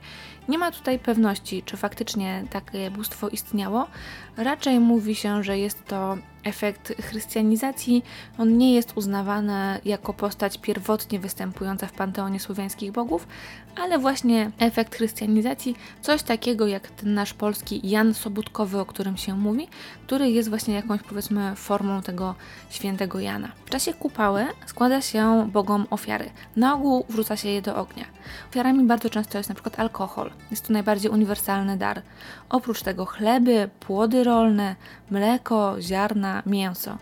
Nie 0.48 0.58
ma 0.58 0.70
tutaj 0.70 0.98
pewności, 0.98 1.62
czy 1.62 1.76
faktycznie 1.76 2.44
takie 2.50 2.90
bóstwo 2.90 3.28
istniało. 3.28 3.86
Raczej 4.36 4.80
mówi 4.80 5.14
się, 5.14 5.44
że 5.44 5.58
jest 5.58 5.86
to 5.86 6.18
efekt 6.44 6.92
chrystianizacji. 7.02 8.02
On 8.38 8.58
nie 8.58 8.74
jest 8.74 8.92
uznawany 8.96 9.80
jako 9.84 10.14
postać 10.14 10.58
pierwotnie 10.58 11.18
występująca 11.18 11.86
w 11.86 11.92
panteonie 11.92 12.40
słowiańskich 12.40 12.92
bogów, 12.92 13.28
ale 13.76 13.98
właśnie 13.98 14.50
efekt 14.58 14.94
chrystianizacji, 14.94 15.76
coś 16.02 16.22
takiego 16.22 16.66
jak 16.66 16.88
ten 16.88 17.14
nasz 17.14 17.34
polski 17.34 17.88
Jan 17.88 18.14
Sobótkowy, 18.14 18.78
o 18.80 18.86
którym 18.86 19.16
się 19.16 19.36
mówi, 19.36 19.68
który 20.06 20.30
jest 20.30 20.48
właśnie 20.48 20.74
jakąś 20.74 21.02
powiedzmy 21.02 21.56
formą 21.56 22.02
tego 22.02 22.34
świętego 22.70 23.20
Jana. 23.20 23.52
W 23.66 23.70
czasie 23.70 23.94
kupały 23.94 24.46
składa 24.66 25.00
się 25.00 25.50
bogom 25.52 25.86
ofiary. 25.90 26.30
Na 26.56 26.74
ogół 26.74 27.04
wrzuca 27.08 27.36
się 27.36 27.48
je 27.48 27.62
do 27.62 27.76
ognia. 27.76 28.04
Ofiarami 28.50 28.84
bardzo 28.84 29.10
często 29.10 29.38
jest 29.38 29.48
na 29.48 29.54
przykład 29.54 29.80
alkohol. 29.80 30.30
Jest 30.50 30.66
to 30.66 30.72
najbardziej 30.72 31.10
uniwersalny 31.10 31.76
dar. 31.76 32.02
Oprócz 32.48 32.82
tego 32.82 33.04
chleby, 33.04 33.70
płody 33.80 34.24
rolne, 34.24 34.76
mleko, 35.10 35.76
ziarna, 35.80 36.42
mięso. 36.46 36.98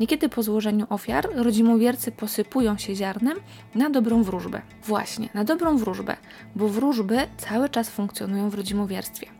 Niekiedy 0.00 0.28
po 0.28 0.42
złożeniu 0.42 0.86
ofiar 0.90 1.28
rodzimowiercy 1.34 2.12
posypują 2.12 2.78
się 2.78 2.94
ziarnem 2.94 3.38
na 3.74 3.90
dobrą 3.90 4.22
wróżbę. 4.22 4.62
Właśnie, 4.84 5.28
na 5.34 5.44
dobrą 5.44 5.76
wróżbę, 5.76 6.16
bo 6.56 6.68
wróżby 6.68 7.18
cały 7.36 7.68
czas 7.68 7.90
funkcjonują 7.90 8.50
w 8.50 8.54
rodzimowierstwie. 8.54 9.37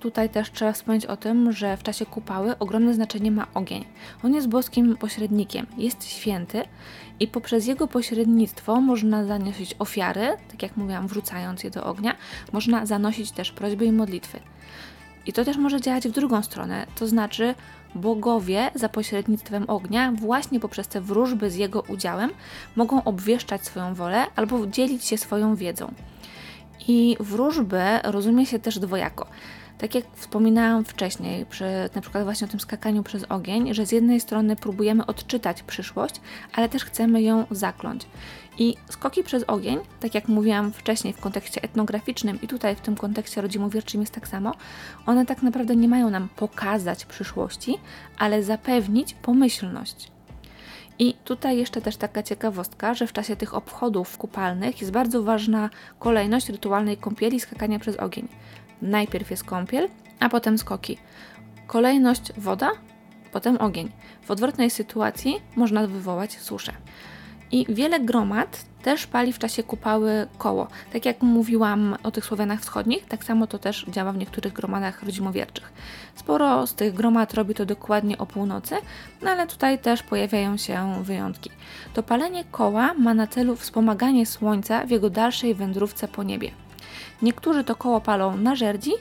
Tutaj 0.00 0.28
też 0.28 0.52
trzeba 0.52 0.72
wspomnieć 0.72 1.06
o 1.06 1.16
tym, 1.16 1.52
że 1.52 1.76
w 1.76 1.82
czasie 1.82 2.06
kupały 2.06 2.58
ogromne 2.58 2.94
znaczenie 2.94 3.30
ma 3.30 3.46
ogień. 3.54 3.84
On 4.24 4.34
jest 4.34 4.48
boskim 4.48 4.96
pośrednikiem, 4.96 5.66
jest 5.78 6.04
święty 6.04 6.62
i 7.20 7.28
poprzez 7.28 7.66
jego 7.66 7.88
pośrednictwo 7.88 8.80
można 8.80 9.24
zanosić 9.24 9.76
ofiary, 9.78 10.28
tak 10.50 10.62
jak 10.62 10.76
mówiłam, 10.76 11.08
wrzucając 11.08 11.64
je 11.64 11.70
do 11.70 11.84
ognia, 11.84 12.16
można 12.52 12.86
zanosić 12.86 13.30
też 13.30 13.52
prośby 13.52 13.84
i 13.84 13.92
modlitwy. 13.92 14.40
I 15.26 15.32
to 15.32 15.44
też 15.44 15.56
może 15.56 15.80
działać 15.80 16.08
w 16.08 16.12
drugą 16.12 16.42
stronę, 16.42 16.86
to 16.98 17.06
znaczy 17.06 17.54
bogowie 17.94 18.70
za 18.74 18.88
pośrednictwem 18.88 19.64
ognia, 19.68 20.12
właśnie 20.12 20.60
poprzez 20.60 20.88
te 20.88 21.00
wróżby 21.00 21.50
z 21.50 21.56
jego 21.56 21.80
udziałem, 21.80 22.30
mogą 22.76 23.04
obwieszczać 23.04 23.64
swoją 23.64 23.94
wolę 23.94 24.26
albo 24.36 24.66
dzielić 24.66 25.04
się 25.04 25.18
swoją 25.18 25.56
wiedzą. 25.56 25.92
I 26.88 27.16
wróżby 27.20 27.82
rozumie 28.04 28.46
się 28.46 28.58
też 28.58 28.78
dwojako. 28.78 29.26
Tak 29.78 29.94
jak 29.94 30.04
wspominałam 30.14 30.84
wcześniej, 30.84 31.46
przy 31.46 31.64
na 31.94 32.00
przykład 32.00 32.24
właśnie 32.24 32.46
o 32.46 32.50
tym 32.50 32.60
skakaniu 32.60 33.02
przez 33.02 33.24
ogień, 33.28 33.74
że 33.74 33.86
z 33.86 33.92
jednej 33.92 34.20
strony 34.20 34.56
próbujemy 34.56 35.06
odczytać 35.06 35.62
przyszłość, 35.62 36.20
ale 36.52 36.68
też 36.68 36.84
chcemy 36.84 37.22
ją 37.22 37.46
zakląć. 37.50 38.06
I 38.58 38.76
skoki 38.90 39.22
przez 39.22 39.44
ogień, 39.46 39.78
tak 40.00 40.14
jak 40.14 40.28
mówiłam 40.28 40.72
wcześniej 40.72 41.12
w 41.12 41.20
kontekście 41.20 41.62
etnograficznym 41.62 42.42
i 42.42 42.48
tutaj 42.48 42.76
w 42.76 42.80
tym 42.80 42.96
kontekście 42.96 43.40
rodzimowierczym 43.40 44.00
jest 44.00 44.14
tak 44.14 44.28
samo, 44.28 44.52
one 45.06 45.26
tak 45.26 45.42
naprawdę 45.42 45.76
nie 45.76 45.88
mają 45.88 46.10
nam 46.10 46.28
pokazać 46.36 47.04
przyszłości, 47.04 47.78
ale 48.18 48.42
zapewnić 48.42 49.14
pomyślność. 49.14 50.10
I 50.98 51.14
tutaj 51.24 51.56
jeszcze 51.56 51.80
też 51.80 51.96
taka 51.96 52.22
ciekawostka, 52.22 52.94
że 52.94 53.06
w 53.06 53.12
czasie 53.12 53.36
tych 53.36 53.54
obchodów 53.54 54.18
kupalnych 54.18 54.80
jest 54.80 54.92
bardzo 54.92 55.22
ważna 55.22 55.70
kolejność 55.98 56.48
rytualnej 56.48 56.96
kąpieli 56.96 57.40
skakania 57.40 57.78
przez 57.78 57.96
ogień. 57.96 58.28
Najpierw 58.82 59.30
jest 59.30 59.44
kąpiel, 59.44 59.88
a 60.20 60.28
potem 60.28 60.58
skoki. 60.58 60.98
Kolejność 61.66 62.32
woda, 62.36 62.70
potem 63.32 63.56
ogień. 63.56 63.90
W 64.22 64.30
odwrotnej 64.30 64.70
sytuacji 64.70 65.40
można 65.56 65.86
wywołać 65.86 66.40
suszę. 66.40 66.72
I 67.52 67.66
wiele 67.68 68.00
gromad 68.00 68.64
też 68.82 69.06
pali 69.06 69.32
w 69.32 69.38
czasie 69.38 69.62
kupały 69.62 70.26
koło. 70.38 70.68
Tak 70.92 71.04
jak 71.06 71.22
mówiłam 71.22 71.96
o 72.02 72.10
tych 72.10 72.24
Słowianach 72.24 72.60
Wschodnich, 72.60 73.06
tak 73.06 73.24
samo 73.24 73.46
to 73.46 73.58
też 73.58 73.86
działa 73.88 74.12
w 74.12 74.16
niektórych 74.16 74.52
gromadach 74.52 75.02
rodzimowierczych. 75.02 75.72
Sporo 76.14 76.66
z 76.66 76.74
tych 76.74 76.94
gromad 76.94 77.34
robi 77.34 77.54
to 77.54 77.66
dokładnie 77.66 78.18
o 78.18 78.26
północy, 78.26 78.74
no 79.22 79.30
ale 79.30 79.46
tutaj 79.46 79.78
też 79.78 80.02
pojawiają 80.02 80.56
się 80.56 81.02
wyjątki. 81.02 81.50
To 81.94 82.02
palenie 82.02 82.44
koła 82.44 82.94
ma 82.94 83.14
na 83.14 83.26
celu 83.26 83.56
wspomaganie 83.56 84.26
Słońca 84.26 84.86
w 84.86 84.90
jego 84.90 85.10
dalszej 85.10 85.54
wędrówce 85.54 86.08
po 86.08 86.22
niebie. 86.22 86.50
Niektórzy 87.22 87.64
to 87.64 87.76
koło 87.76 88.00
palą 88.00 88.36
na 88.36 88.56
żerdzi, 88.56 88.92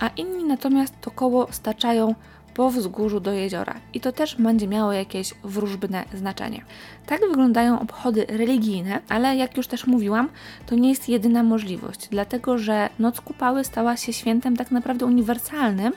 a 0.00 0.08
inni 0.08 0.44
natomiast 0.44 0.94
to 1.00 1.10
koło 1.10 1.48
staczają 1.50 2.14
po 2.58 2.70
wzgórzu 2.70 3.20
do 3.20 3.32
jeziora 3.32 3.74
i 3.94 4.00
to 4.00 4.12
też 4.12 4.36
będzie 4.36 4.68
miało 4.68 4.92
jakieś 4.92 5.34
wróżbne 5.44 6.04
znaczenie. 6.14 6.64
Tak 7.06 7.20
wyglądają 7.20 7.80
obchody 7.80 8.26
religijne, 8.28 9.00
ale 9.08 9.36
jak 9.36 9.56
już 9.56 9.66
też 9.66 9.86
mówiłam, 9.86 10.28
to 10.66 10.74
nie 10.74 10.88
jest 10.88 11.08
jedyna 11.08 11.42
możliwość, 11.42 12.08
dlatego 12.10 12.58
że 12.58 12.88
Noc 12.98 13.20
Kupały 13.20 13.64
stała 13.64 13.96
się 13.96 14.12
świętem 14.12 14.56
tak 14.56 14.70
naprawdę 14.70 15.06
uniwersalnym 15.06 15.92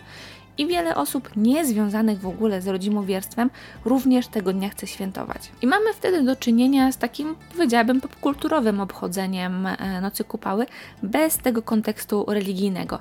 i 0.61 0.67
wiele 0.67 0.95
osób 0.95 1.29
niezwiązanych 1.35 2.19
w 2.19 2.27
ogóle 2.27 2.61
z 2.61 2.67
rodzimowierstwem 2.67 3.49
również 3.85 4.27
tego 4.27 4.53
dnia 4.53 4.69
chce 4.69 4.87
świętować. 4.87 5.51
I 5.61 5.67
mamy 5.67 5.93
wtedy 5.93 6.23
do 6.23 6.35
czynienia 6.35 6.91
z 6.91 6.97
takim, 6.97 7.35
powiedziałabym, 7.53 8.01
popkulturowym 8.01 8.79
obchodzeniem 8.79 9.67
e, 9.67 10.01
Nocy 10.01 10.23
Kupały 10.23 10.65
bez 11.03 11.37
tego 11.37 11.61
kontekstu 11.61 12.25
religijnego. 12.27 12.99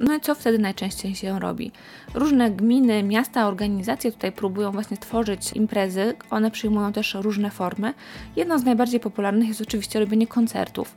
No 0.00 0.14
i 0.14 0.20
co 0.20 0.34
wtedy 0.34 0.58
najczęściej 0.58 1.14
się 1.14 1.40
robi? 1.40 1.72
Różne 2.14 2.50
gminy, 2.50 3.02
miasta, 3.02 3.48
organizacje 3.48 4.12
tutaj 4.12 4.32
próbują 4.32 4.70
właśnie 4.70 4.96
tworzyć 4.96 5.52
imprezy, 5.52 6.14
one 6.30 6.50
przyjmują 6.50 6.92
też 6.92 7.14
różne 7.14 7.50
formy. 7.50 7.94
Jedną 8.36 8.58
z 8.58 8.64
najbardziej 8.64 9.00
popularnych 9.00 9.48
jest 9.48 9.60
oczywiście 9.60 10.00
robienie 10.00 10.26
koncertów. 10.26 10.96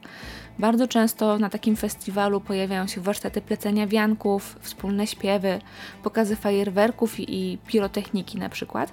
Bardzo 0.60 0.88
często 0.88 1.39
na 1.39 1.49
takim 1.49 1.75
festiwalu 1.75 2.41
pojawiają 2.41 2.88
się 2.88 3.01
warsztaty 3.01 3.41
plecenia 3.41 3.88
wianków, 3.88 4.56
wspólne 4.62 5.08
śpiewy, 5.08 5.62
pokazy 6.05 6.35
fajerwerków 6.35 7.19
i 7.19 7.57
pirotechniki 7.67 8.37
na 8.37 8.49
przykład. 8.49 8.91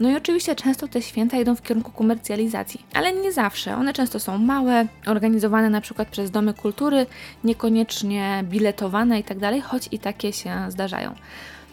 No 0.00 0.10
i 0.10 0.16
oczywiście 0.16 0.54
często 0.54 0.88
te 0.88 1.02
święta 1.02 1.36
idą 1.38 1.56
w 1.56 1.62
kierunku 1.62 1.90
komercjalizacji, 1.90 2.80
ale 2.94 3.12
nie 3.12 3.32
zawsze. 3.32 3.76
One 3.76 3.92
często 3.92 4.20
są 4.20 4.38
małe, 4.38 4.86
organizowane 5.06 5.70
na 5.70 5.80
przykład 5.80 6.08
przez 6.08 6.30
domy 6.30 6.54
kultury, 6.54 7.06
niekoniecznie 7.44 8.44
biletowane 8.44 9.16
itd., 9.16 9.40
tak 9.40 9.64
choć 9.64 9.88
i 9.92 9.98
takie 9.98 10.32
się 10.32 10.66
zdarzają. 10.68 11.14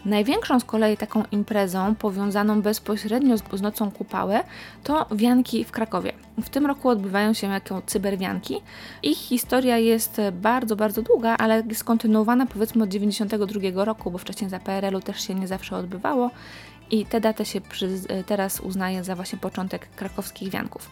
Największą 0.04 0.60
z 0.60 0.64
kolei 0.64 0.96
taką 0.96 1.22
imprezą 1.32 1.94
powiązaną 1.94 2.62
bezpośrednio 2.62 3.38
z, 3.38 3.62
Nocą 3.62 3.90
Kupały 3.90 4.38
to 4.84 5.06
wianki 5.10 5.64
w 5.64 5.70
Krakowie. 5.70 6.12
W 6.42 6.48
tym 6.48 6.66
roku 6.66 6.88
odbywają 6.88 7.32
się 7.32 7.46
jako 7.46 7.82
cyberwianki. 7.86 8.60
Ich 9.02 9.18
historia 9.18 9.78
jest 9.78 10.20
bardzo, 10.32 10.76
bardzo 10.76 11.02
długa, 11.02 11.36
ale 11.36 11.62
jest 11.68 11.84
kontynuowana 11.84 12.46
powiedzmy 12.46 12.84
od 12.84 12.90
92 12.90 13.84
roku, 13.84 14.10
bo 14.10 14.18
wcześniej 14.18 14.50
za 14.50 14.58
PRL-u 14.58 15.00
też 15.00 15.26
się 15.26 15.34
nie 15.34 15.46
zawsze 15.46 15.76
odbywało 15.76 16.30
i 16.90 17.06
tę 17.06 17.20
datę 17.20 17.44
się 17.44 17.60
przy, 17.60 17.88
teraz 18.26 18.60
uznaje 18.60 19.04
za 19.04 19.16
właśnie 19.16 19.38
początek 19.38 19.88
krakowskich 19.96 20.50
wianków. 20.50 20.90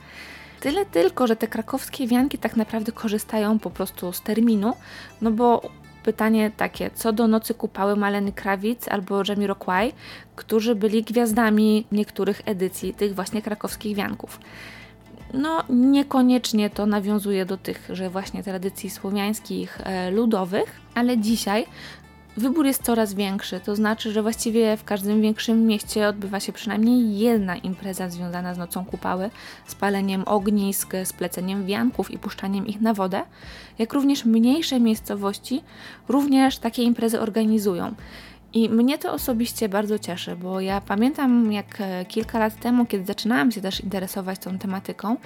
Tyle 0.60 0.86
tylko, 0.86 1.26
że 1.26 1.36
te 1.36 1.46
krakowskie 1.46 2.06
wianki 2.06 2.38
tak 2.38 2.56
naprawdę 2.56 2.92
korzystają 2.92 3.58
po 3.58 3.70
prostu 3.70 4.12
z 4.12 4.22
terminu, 4.22 4.74
no 5.20 5.30
bo 5.30 5.62
pytanie 6.06 6.50
takie, 6.56 6.90
co 6.94 7.12
do 7.12 7.28
Nocy 7.28 7.54
Kupały 7.54 7.96
Maleny 7.96 8.32
Krawic 8.32 8.88
albo 8.88 9.22
Jamiroquai, 9.28 9.92
którzy 10.36 10.74
byli 10.74 11.02
gwiazdami 11.02 11.86
niektórych 11.92 12.42
edycji 12.44 12.94
tych 12.94 13.14
właśnie 13.14 13.42
krakowskich 13.42 13.96
wianków. 13.96 14.40
No, 15.34 15.64
niekoniecznie 15.68 16.70
to 16.70 16.86
nawiązuje 16.86 17.46
do 17.46 17.56
tych, 17.56 17.88
że 17.92 18.10
właśnie 18.10 18.42
tradycji 18.42 18.90
słowiańskich, 18.90 19.80
e, 19.84 20.10
ludowych, 20.10 20.80
ale 20.94 21.18
dzisiaj 21.18 21.66
wybór 22.36 22.66
jest 22.66 22.82
coraz 22.82 23.14
większy. 23.14 23.60
To 23.60 23.76
znaczy, 23.76 24.12
że 24.12 24.22
właściwie 24.22 24.76
w 24.76 24.84
każdym 24.84 25.22
większym 25.22 25.66
mieście 25.66 26.08
odbywa 26.08 26.40
się 26.40 26.52
przynajmniej 26.52 27.18
jedna 27.18 27.56
impreza 27.56 28.10
związana 28.10 28.54
z 28.54 28.58
nocą 28.58 28.84
kupały, 28.84 29.30
z 29.66 29.74
paleniem 29.74 30.22
ognisk, 30.26 30.92
z 31.04 31.12
pleceniem 31.12 31.66
wianków 31.66 32.10
i 32.10 32.18
puszczaniem 32.18 32.66
ich 32.66 32.80
na 32.80 32.94
wodę, 32.94 33.22
jak 33.78 33.92
również 33.92 34.24
mniejsze 34.24 34.80
miejscowości 34.80 35.62
również 36.08 36.58
takie 36.58 36.82
imprezy 36.82 37.20
organizują. 37.20 37.94
I 38.52 38.68
mnie 38.68 38.98
to 38.98 39.12
osobiście 39.12 39.68
bardzo 39.68 39.98
cieszy, 39.98 40.36
bo 40.36 40.60
ja 40.60 40.80
pamiętam 40.80 41.52
jak 41.52 41.80
e, 41.80 42.04
kilka 42.04 42.38
lat 42.38 42.60
temu, 42.60 42.86
kiedy 42.86 43.04
zaczynałam 43.04 43.52
się 43.52 43.60
też 43.60 43.80
interesować 43.80 44.38
tą 44.38 44.58
tematyką, 44.58 45.16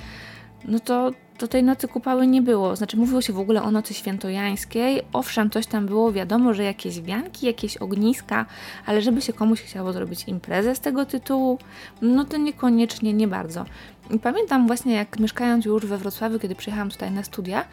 no 0.65 0.81
to 0.81 1.11
to 1.41 1.49
tej 1.49 1.63
nocy 1.63 1.89
kupały 1.89 2.27
nie 2.27 2.43
było. 2.43 2.77
Znaczy, 2.77 2.97
mówiło 2.97 3.23
się 3.23 3.33
w 3.33 3.39
ogóle 3.39 3.63
o 3.63 3.71
nocy 3.71 3.95
świętojańskiej. 3.95 5.03
Owszem, 5.13 5.51
coś 5.51 5.67
tam 5.67 5.87
było, 5.87 6.13
wiadomo, 6.13 6.55
że 6.55 6.65
jakieś 6.65 7.01
wianki, 7.01 7.47
jakieś 7.47 7.77
ogniska, 7.77 8.47
ale 8.87 9.03
żeby 9.03 9.23
się 9.23 9.33
komuś 9.33 9.61
chciało 9.63 9.93
zrobić 9.93 10.25
imprezę 10.29 10.75
z 10.75 10.81
tego 10.81 11.07
tytułu, 11.07 11.59
no 12.03 12.25
to 12.25 12.37
niekoniecznie, 12.37 13.13
nie 13.13 13.29
bardzo. 13.29 13.65
I 14.11 14.19
pamiętam 14.19 14.67
właśnie, 14.67 14.95
jak 14.95 15.19
mieszkając 15.19 15.65
już 15.65 15.87
we 15.87 15.99
Wrocławiu, 15.99 16.39
kiedy 16.39 16.55
przyjechałam 16.55 16.91
tutaj 16.91 17.11
na 17.11 17.23
studia, 17.23 17.65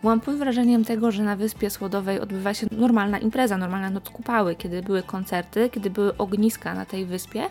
byłam 0.00 0.20
pod 0.20 0.34
wrażeniem 0.36 0.84
tego, 0.84 1.10
że 1.10 1.22
na 1.22 1.36
Wyspie 1.36 1.70
Słodowej 1.70 2.20
odbywa 2.20 2.54
się 2.54 2.66
normalna 2.70 3.18
impreza, 3.18 3.56
normalna 3.56 3.90
noc 3.90 4.10
kupały, 4.10 4.54
kiedy 4.54 4.82
były 4.82 5.02
koncerty, 5.02 5.70
kiedy 5.70 5.90
były 5.90 6.16
ogniska 6.16 6.74
na 6.74 6.84
tej 6.84 7.06
wyspie 7.06 7.42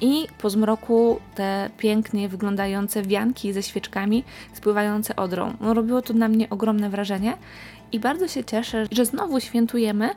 i 0.00 0.26
po 0.38 0.50
zmroku 0.50 1.20
te 1.34 1.70
pięknie 1.78 2.28
wyglądające 2.28 3.02
wianki 3.02 3.52
ze 3.52 3.62
świeczkami 3.62 4.24
spływające 4.52 5.16
odrą. 5.16 5.54
No, 5.60 5.74
robiło 5.74 6.02
to 6.02 6.14
na 6.14 6.28
mnie 6.28 6.50
ogromne 6.50 6.90
wrażenie 6.90 7.36
i 7.92 8.00
bardzo 8.00 8.28
się 8.28 8.44
cieszę, 8.44 8.86
że 8.90 9.04
znowu 9.04 9.40
świętujemy 9.40 10.10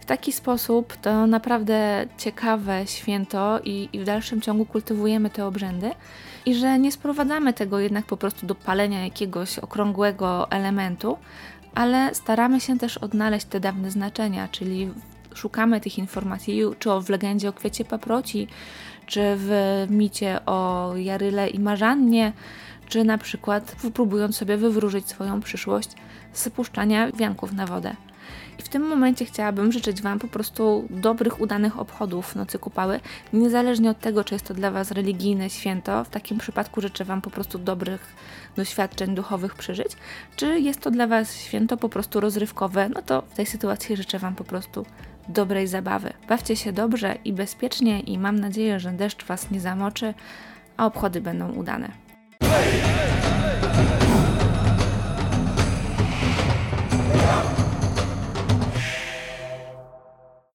w 0.00 0.04
taki 0.04 0.32
sposób. 0.32 0.96
To 0.96 1.26
naprawdę 1.26 2.06
ciekawe 2.18 2.86
święto 2.86 3.60
i, 3.64 3.88
i 3.92 4.00
w 4.00 4.04
dalszym 4.04 4.40
ciągu 4.40 4.66
kultywujemy 4.66 5.30
te 5.30 5.46
obrzędy 5.46 5.90
i 6.46 6.54
że 6.54 6.78
nie 6.78 6.92
sprowadzamy 6.92 7.52
tego 7.52 7.78
jednak 7.78 8.04
po 8.04 8.16
prostu 8.16 8.46
do 8.46 8.54
palenia 8.54 9.04
jakiegoś 9.04 9.58
okrągłego 9.58 10.50
elementu, 10.50 11.18
ale 11.74 12.14
staramy 12.14 12.60
się 12.60 12.78
też 12.78 12.98
odnaleźć 12.98 13.46
te 13.46 13.60
dawne 13.60 13.90
znaczenia, 13.90 14.48
czyli 14.48 14.90
szukamy 15.34 15.80
tych 15.80 15.98
informacji, 15.98 16.62
czy 16.78 16.90
w 17.02 17.08
legendzie 17.08 17.48
o 17.48 17.52
kwiecie 17.52 17.84
paproci, 17.84 18.48
czy 19.06 19.20
w 19.36 19.50
micie 19.90 20.46
o 20.46 20.92
Jaryle 20.96 21.48
i 21.48 21.60
Marzannie, 21.60 22.32
czy 22.88 23.04
na 23.04 23.18
przykład 23.18 23.76
próbując 23.94 24.36
sobie 24.36 24.56
wywróżyć 24.56 25.08
swoją 25.08 25.40
przyszłość 25.40 25.90
z 26.32 26.48
puszczania 26.48 27.12
wianków 27.12 27.52
na 27.52 27.66
wodę. 27.66 27.96
I 28.58 28.62
w 28.62 28.68
tym 28.68 28.82
momencie 28.82 29.24
chciałabym 29.24 29.72
życzyć 29.72 30.02
Wam 30.02 30.18
po 30.18 30.28
prostu 30.28 30.84
dobrych, 30.90 31.40
udanych 31.40 31.78
obchodów 31.78 32.36
Nocy 32.36 32.58
Kupały, 32.58 33.00
niezależnie 33.32 33.90
od 33.90 34.00
tego, 34.00 34.24
czy 34.24 34.34
jest 34.34 34.46
to 34.46 34.54
dla 34.54 34.70
Was 34.70 34.90
religijne 34.90 35.50
święto. 35.50 36.04
W 36.04 36.08
takim 36.08 36.38
przypadku 36.38 36.80
życzę 36.80 37.04
Wam 37.04 37.20
po 37.20 37.30
prostu 37.30 37.58
dobrych 37.58 38.14
doświadczeń 38.56 39.14
duchowych 39.14 39.54
przeżyć. 39.54 39.88
Czy 40.36 40.60
jest 40.60 40.80
to 40.80 40.90
dla 40.90 41.06
Was 41.06 41.36
święto 41.36 41.76
po 41.76 41.88
prostu 41.88 42.20
rozrywkowe, 42.20 42.88
no 42.88 43.02
to 43.02 43.22
w 43.22 43.34
tej 43.34 43.46
sytuacji 43.46 43.96
życzę 43.96 44.18
Wam 44.18 44.34
po 44.34 44.44
prostu 44.44 44.86
dobrej 45.28 45.66
zabawy. 45.66 46.12
Bawcie 46.28 46.56
się 46.56 46.72
dobrze 46.72 47.14
i 47.24 47.32
bezpiecznie 47.32 48.00
i 48.00 48.18
mam 48.18 48.40
nadzieję, 48.40 48.80
że 48.80 48.92
deszcz 48.92 49.24
Was 49.24 49.50
nie 49.50 49.60
zamoczy, 49.60 50.14
a 50.76 50.86
obchody 50.86 51.20
będą 51.20 51.52
udane. 51.52 51.88
Hey, 52.40 52.50
hey, 52.50 53.70
hey, 53.72 54.03